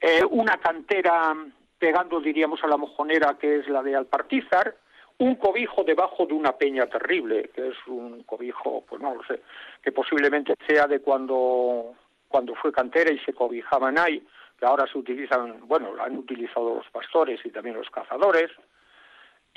[0.00, 1.34] Eh, una cantera
[1.78, 4.76] pegando, diríamos, a la mojonera, que es la de Alpartízar,
[5.18, 9.42] un cobijo debajo de una peña terrible, que es un cobijo, pues no lo sé,
[9.82, 11.94] que posiblemente sea de cuando,
[12.28, 14.26] cuando fue cantera y se cobijaban ahí,
[14.58, 18.50] que ahora se utilizan, bueno, lo han utilizado los pastores y también los cazadores.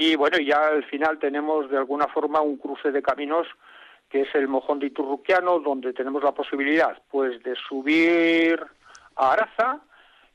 [0.01, 3.45] Y bueno, ya al final tenemos de alguna forma un cruce de caminos
[4.09, 8.59] que es el mojón de Iturruquiano, donde tenemos la posibilidad pues de subir
[9.17, 9.81] a Araza,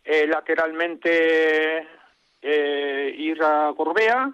[0.04, 1.88] eh, lateralmente
[2.42, 4.30] eh, ir a Corbea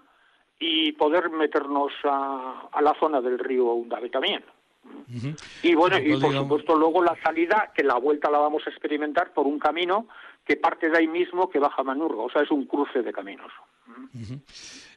[0.59, 4.45] y poder meternos a, a la zona del río Undave también.
[4.85, 5.35] Ujú.
[5.63, 8.71] Y bueno, y por digamos- supuesto luego la salida, que la vuelta la vamos a
[8.71, 10.09] experimentar por un camino
[10.45, 13.13] que parte de ahí mismo que baja a Manurga, o sea, es un cruce de
[13.13, 13.53] caminos.
[13.89, 14.41] Ujú.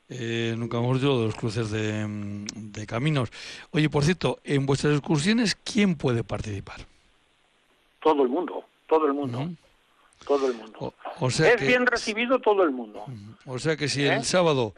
[0.09, 2.05] Eh, nunca hemos dicho de los cruces de,
[2.53, 3.31] de caminos.
[3.71, 6.81] Oye, por cierto, en vuestras excursiones, ¿quién puede participar?
[8.01, 9.49] Todo el mundo, todo el mundo,
[10.25, 10.77] todo el mundo.
[10.79, 13.05] O, o sea es que, bien recibido todo el mundo.
[13.45, 14.13] o sea que si ¿Eh?
[14.13, 14.73] el sábado,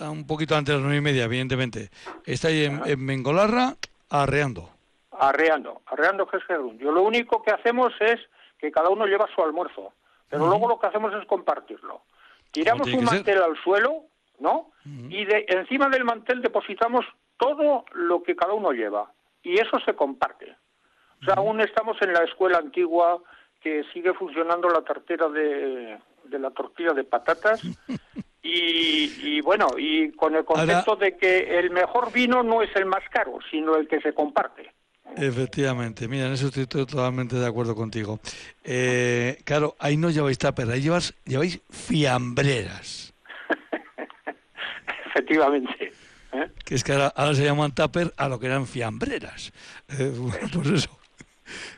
[0.00, 1.90] a un poquito antes de las nueve y media, evidentemente,
[2.24, 3.76] estáis en, en Mengolarra,
[4.08, 4.70] arreando.
[5.12, 6.78] Arreando, arreando que es Gerún.
[6.78, 8.18] Yo lo único que hacemos es
[8.58, 9.92] que cada uno lleva su almuerzo,
[10.28, 12.00] pero luego lo que hacemos es compartirlo.
[12.50, 13.16] Tiramos un ser.
[13.18, 14.04] mantel al suelo,
[14.44, 14.70] ¿no?
[14.84, 17.04] Y de, encima del mantel depositamos
[17.38, 19.10] todo lo que cada uno lleva.
[19.42, 20.54] Y eso se comparte.
[21.22, 23.20] O sea, aún estamos en la escuela antigua
[23.62, 27.60] que sigue funcionando la tartera de, de la tortilla de patatas.
[28.46, 32.84] Y, y bueno, y con el concepto de que el mejor vino no es el
[32.84, 34.70] más caro, sino el que se comparte.
[35.16, 38.20] Efectivamente, mira, en eso estoy to- totalmente de acuerdo contigo.
[38.62, 43.03] Eh, claro, ahí no lleváis tupper, ahí llevas, lleváis fiambreras,
[45.14, 45.92] Efectivamente.
[46.34, 46.50] ¿eh?
[46.64, 49.52] que es que ahora, se llaman tupper a lo que eran fiambreras.
[49.88, 50.90] Eh, bueno, pues eso.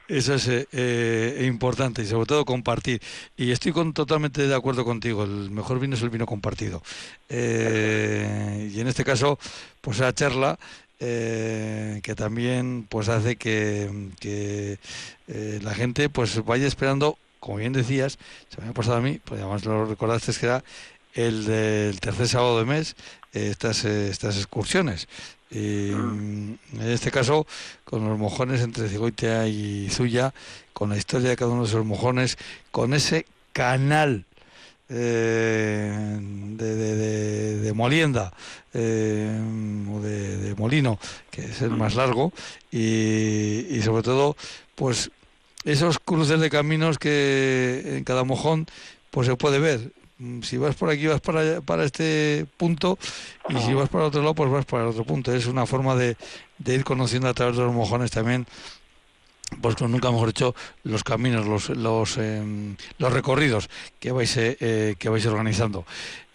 [0.07, 3.03] Eso es eh, eh, importante y sobre todo compartir.
[3.37, 6.82] Y estoy con, totalmente de acuerdo contigo, el mejor vino es el vino compartido.
[7.28, 7.34] Y
[8.80, 9.39] en este caso,
[9.80, 10.57] pues la charla
[10.99, 14.78] que también pues hace que, que,
[15.61, 18.18] la gente pues vaya esperando, como bien decías,
[18.49, 20.62] se me ha pasado a mí, pues además lo recordaste que era
[21.16, 22.94] el del tercer sábado de mes,
[23.32, 25.08] eh, estas, eh, estas excursiones.
[25.50, 27.46] Y, mm, en este caso,
[27.84, 30.32] con los mojones entre Cigoitia y Zuya,
[30.72, 32.36] con la historia de cada uno de esos mojones,
[32.70, 34.24] con ese canal
[34.88, 38.32] eh, de, de, de- molienda
[38.72, 38.78] o
[40.00, 40.98] de molino,
[41.30, 42.32] que es el más largo,
[42.70, 44.36] y, y sobre todo,
[44.74, 45.10] pues
[45.64, 48.66] esos cruces de caminos que en cada mojón
[49.10, 49.90] pues se puede ver.
[50.18, 52.98] Mm, si vas por aquí vas para, para este punto
[53.48, 55.32] y si vas para otro lado pues vas para el otro punto.
[55.32, 56.16] Es una forma de,
[56.58, 58.46] de ir conociendo a través de los mojones también
[59.62, 64.94] pues nunca mejor dicho los caminos los los, em, los recorridos que vais eh, eh,
[64.98, 65.84] que vais organizando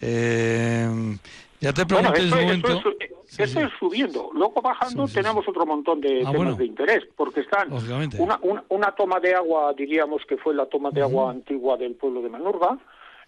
[0.00, 1.18] Em,
[1.60, 2.90] ya te Bueno, pregunté en esto, su esto momento
[3.28, 4.30] es, esto es subiendo.
[4.34, 6.54] Luego bajando tenemos otro montón de Ah, temas bueno.
[6.56, 7.70] de interés, porque están
[8.18, 11.94] una, una, una toma de agua, diríamos que fue la toma de agua antigua del
[11.94, 12.78] pueblo de Manurga.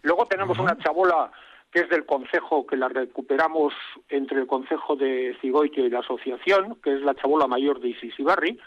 [0.05, 1.32] Luego tenemos una chabola
[1.72, 3.74] que es del concejo, que la recuperamos
[4.09, 8.61] entre el concejo de Cigoitia y la asociación, que es la chabola mayor de Isisibarri.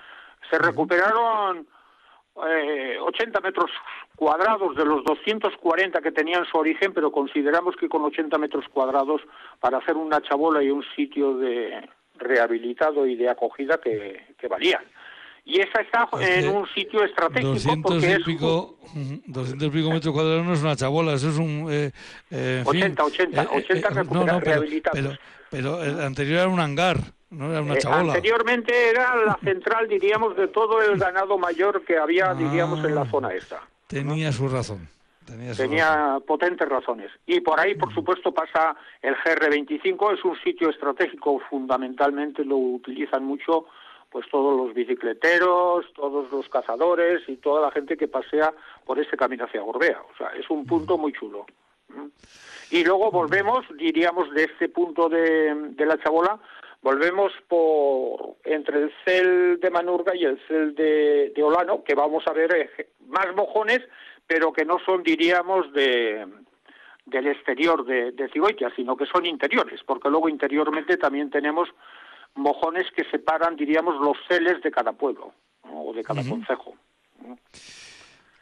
[0.50, 1.68] Se recuperaron
[2.50, 3.70] eh, 80 metros
[4.16, 9.22] cuadrados de los 240 que tenían su origen, pero consideramos que con 80 metros cuadrados
[9.60, 14.84] para hacer una chabola y un sitio de rehabilitado y de acogida que, que valían.
[15.50, 19.68] Y esa está Es en un sitio estratégico 200 porque y es pico, ujú, 200
[19.68, 21.68] y pico metros cuadrados no es una chabola, eso es un...
[21.72, 21.92] eh,
[22.32, 25.00] eh, en fin, 80, 80, 80 no, recupera- no, pero, rehabilitados.
[25.00, 25.18] pero,
[25.50, 26.98] pero el anterior era un hangar,
[27.30, 28.14] no era una Eh, chabola.
[28.16, 33.02] anteriormente era la central, diríamos, de todo el ganado mayor que había, diríamos, en la
[33.04, 33.10] Ah.
[33.10, 33.62] zona esta.
[33.88, 34.90] Tenía su razón.
[35.26, 35.70] Tenía su razón.
[35.70, 37.10] Tenía potentes razones.
[37.26, 43.24] Y por ahí, por supuesto, pasa el GR25, es un sitio estratégico, fundamentalmente lo utilizan
[43.24, 43.66] mucho
[44.10, 48.54] pues todos los bicicleteros, todos los cazadores y toda la gente que pasea
[48.86, 50.02] por ese camino hacia Gorbea.
[50.14, 51.46] O sea, es un punto muy chulo.
[52.70, 56.40] Y luego volvemos, diríamos, de este punto de, de la Chabola,
[56.82, 62.26] volvemos por entre el cel de Manurga y el cel de, de Olano, que vamos
[62.28, 63.82] a ver eh, más mojones,
[64.26, 66.28] pero que no son, diríamos, de
[67.08, 68.30] del exterior de, de
[68.76, 71.70] sino que son interiores, porque luego interiormente también tenemos
[72.38, 75.34] mojones que separan, diríamos, los celes de cada pueblo
[75.66, 75.84] ¿no?
[75.84, 76.76] o de cada concejo.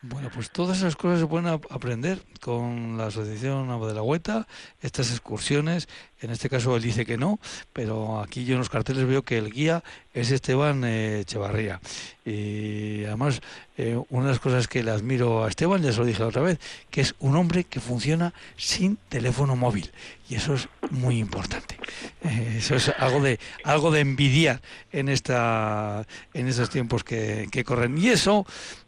[0.08, 4.47] Bueno, pues todas esas cosas se pueden ap- aprender con la Asociación de la Hueta,
[4.82, 5.88] estas excursiones,
[6.22, 7.39] en este caso él dice que no,
[7.74, 9.84] pero aquí yo en los carteles veo que el guía
[10.14, 11.82] es Esteban eh, Echevarría.
[12.24, 13.41] Y además,
[13.78, 16.28] eh, una de las cosas que le admiro a Esteban, ya se lo dije la
[16.28, 16.60] otra vez,
[16.91, 19.91] que es un hombre que funciona sin teléfono móvil.
[20.30, 21.78] Y eso es muy importante.
[22.24, 27.64] Eh, eso es algo de, algo de envidiar en, esta, en estos tiempos que, que
[27.64, 27.97] corren.
[27.97, 28.45] Y eso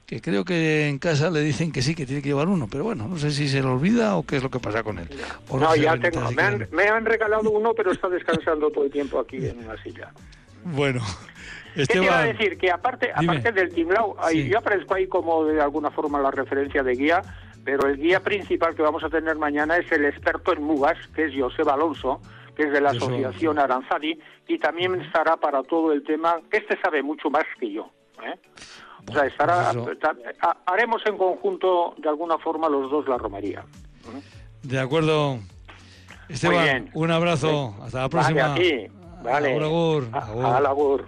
[0.08, 2.86] que creo que en casa le dicen que sí, que tiene que llevar uno, pero
[2.86, 5.10] bueno, no sé si se le olvida o qué es lo que pasa con él.
[5.50, 6.32] O No, ya tengo.
[6.32, 9.76] Me han, me han regalado uno, pero está descansando todo el tiempo aquí en una
[9.84, 10.12] silla.
[10.64, 11.02] Bueno,
[11.76, 12.58] ¿Qué te iba a Esteban, decir?
[12.58, 13.34] Que aparte, Dime.
[13.38, 14.50] aparte del Timlau, ahí, Sí.
[14.50, 17.22] yo aparezco ahí como de alguna forma la referencia de guía,
[17.66, 21.26] pero el guía principal que vamos a tener mañana es el experto en mugas, que
[21.26, 22.22] es Joseba Alonso,
[22.56, 26.58] que es de la Joseba Asociación Aranzadi, y también estará para todo el tema, que
[26.58, 27.92] este sabe mucho más que yo.
[28.24, 28.40] ¿eh?
[29.10, 29.98] O sea, estará, pues
[30.42, 33.64] ha- haremos en conjunto, de alguna forma, los dos la romería.
[34.64, 35.40] de acuerdo.
[36.30, 36.90] Esteban, bien.
[36.94, 38.50] un abrazo, hasta la próxima.
[38.50, 38.54] Vale,
[38.86, 38.94] aquí.
[39.24, 39.52] Vale.
[39.54, 40.46] Agur, agur, A- agur.
[40.46, 41.06] al agur.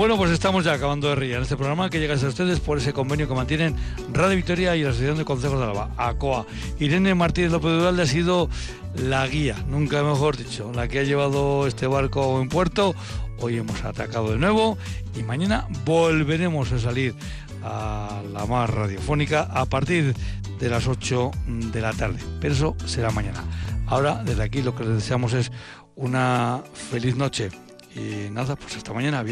[0.00, 2.78] Bueno, pues estamos ya acabando de reír en este programa que llega a ustedes por
[2.78, 3.76] ese convenio que mantienen
[4.14, 6.46] Radio Victoria y la Asociación de Consejos de Álava, ACOA.
[6.78, 8.48] Irene Martínez López Duralde ha sido
[8.94, 12.94] la guía, nunca mejor dicho, la que ha llevado este barco en puerto.
[13.40, 14.78] Hoy hemos atacado de nuevo
[15.18, 17.14] y mañana volveremos a salir
[17.62, 20.14] a la mar radiofónica a partir
[20.58, 21.30] de las 8
[21.74, 22.20] de la tarde.
[22.40, 23.44] Pero eso será mañana.
[23.86, 25.52] Ahora, desde aquí, lo que les deseamos es
[25.94, 27.50] una feliz noche.
[27.94, 29.22] Y nada, pues hasta mañana.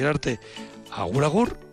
[0.90, 1.68] Agur, agur.